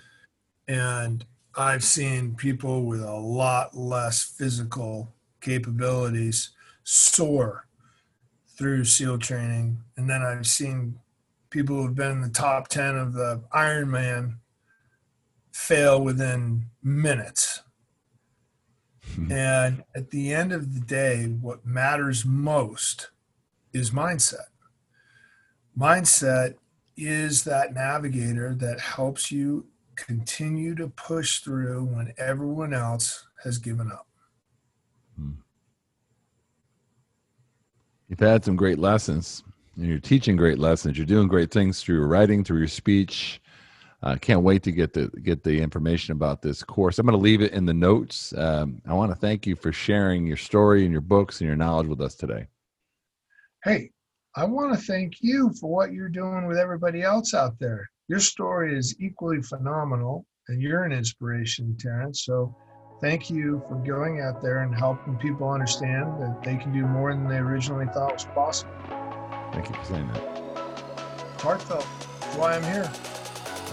And 0.66 1.24
I've 1.56 1.84
seen 1.84 2.34
people 2.34 2.84
with 2.84 3.02
a 3.02 3.14
lot 3.14 3.76
less 3.76 4.22
physical 4.22 5.14
capabilities 5.40 6.50
soar 6.82 7.66
through 8.56 8.84
SEAL 8.84 9.18
training. 9.18 9.78
And 9.96 10.08
then 10.08 10.22
I've 10.22 10.46
seen 10.46 10.98
people 11.50 11.76
who've 11.76 11.94
been 11.94 12.12
in 12.12 12.20
the 12.20 12.28
top 12.28 12.68
10 12.68 12.96
of 12.96 13.12
the 13.12 13.42
Ironman 13.54 14.36
fail 15.52 16.02
within 16.02 16.66
minutes. 16.82 17.62
Hmm. 19.14 19.32
And 19.32 19.84
at 19.94 20.10
the 20.10 20.34
end 20.34 20.52
of 20.52 20.74
the 20.74 20.80
day, 20.80 21.26
what 21.26 21.64
matters 21.64 22.24
most 22.24 23.10
is 23.72 23.90
mindset. 23.90 24.48
Mindset 25.78 26.54
is 26.96 27.44
that 27.44 27.74
navigator 27.74 28.54
that 28.54 28.80
helps 28.80 29.30
you 29.30 29.66
continue 29.96 30.74
to 30.74 30.88
push 30.88 31.40
through 31.40 31.84
when 31.84 32.12
everyone 32.18 32.72
else 32.72 33.26
has 33.42 33.58
given 33.58 33.90
up. 33.90 34.06
Hmm. 35.16 35.32
You've 38.08 38.20
had 38.20 38.44
some 38.44 38.56
great 38.56 38.78
lessons. 38.78 39.42
And 39.76 39.86
you're 39.86 39.98
teaching 39.98 40.36
great 40.36 40.58
lessons. 40.58 40.96
You're 40.96 41.06
doing 41.06 41.28
great 41.28 41.50
things 41.50 41.82
through 41.82 41.96
your 41.96 42.06
writing, 42.06 42.42
through 42.42 42.58
your 42.58 42.68
speech. 42.68 43.42
I 44.02 44.12
uh, 44.12 44.16
can't 44.16 44.42
wait 44.42 44.62
to 44.64 44.72
get 44.72 44.92
the 44.92 45.08
get 45.22 45.42
the 45.42 45.60
information 45.60 46.12
about 46.12 46.42
this 46.42 46.62
course. 46.62 46.98
I'm 46.98 47.06
going 47.06 47.18
to 47.18 47.22
leave 47.22 47.40
it 47.40 47.52
in 47.52 47.64
the 47.64 47.74
notes. 47.74 48.32
Um, 48.36 48.80
I 48.86 48.92
want 48.92 49.10
to 49.10 49.16
thank 49.16 49.46
you 49.46 49.56
for 49.56 49.72
sharing 49.72 50.26
your 50.26 50.36
story 50.36 50.84
and 50.84 50.92
your 50.92 51.00
books 51.00 51.40
and 51.40 51.48
your 51.48 51.56
knowledge 51.56 51.88
with 51.88 52.00
us 52.00 52.14
today. 52.14 52.46
Hey, 53.64 53.90
I 54.38 54.44
want 54.44 54.78
to 54.78 54.84
thank 54.84 55.14
you 55.22 55.50
for 55.58 55.70
what 55.70 55.94
you're 55.94 56.10
doing 56.10 56.46
with 56.46 56.58
everybody 56.58 57.00
else 57.00 57.32
out 57.32 57.58
there. 57.58 57.88
Your 58.08 58.20
story 58.20 58.76
is 58.76 58.94
equally 59.00 59.40
phenomenal, 59.40 60.26
and 60.48 60.60
you're 60.60 60.84
an 60.84 60.92
inspiration, 60.92 61.74
Terrence. 61.80 62.26
So 62.26 62.54
thank 63.00 63.30
you 63.30 63.62
for 63.66 63.76
going 63.76 64.20
out 64.20 64.42
there 64.42 64.58
and 64.58 64.74
helping 64.74 65.16
people 65.16 65.48
understand 65.48 66.20
that 66.20 66.42
they 66.44 66.56
can 66.58 66.70
do 66.70 66.86
more 66.86 67.14
than 67.14 67.26
they 67.26 67.38
originally 67.38 67.86
thought 67.94 68.12
was 68.12 68.26
possible. 68.26 68.72
Thank 69.54 69.70
you 69.70 69.74
for 69.74 69.84
saying 69.84 70.08
that. 70.12 71.40
Heartfelt. 71.40 71.86
That's 72.20 72.36
why 72.36 72.56
I'm 72.56 72.62
here. 72.64 72.92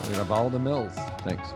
We're 0.03 0.14
going 0.14 0.20
to 0.20 0.26
follow 0.26 0.49
the 0.49 0.59
mills. 0.59 0.93
Thanks. 1.24 1.53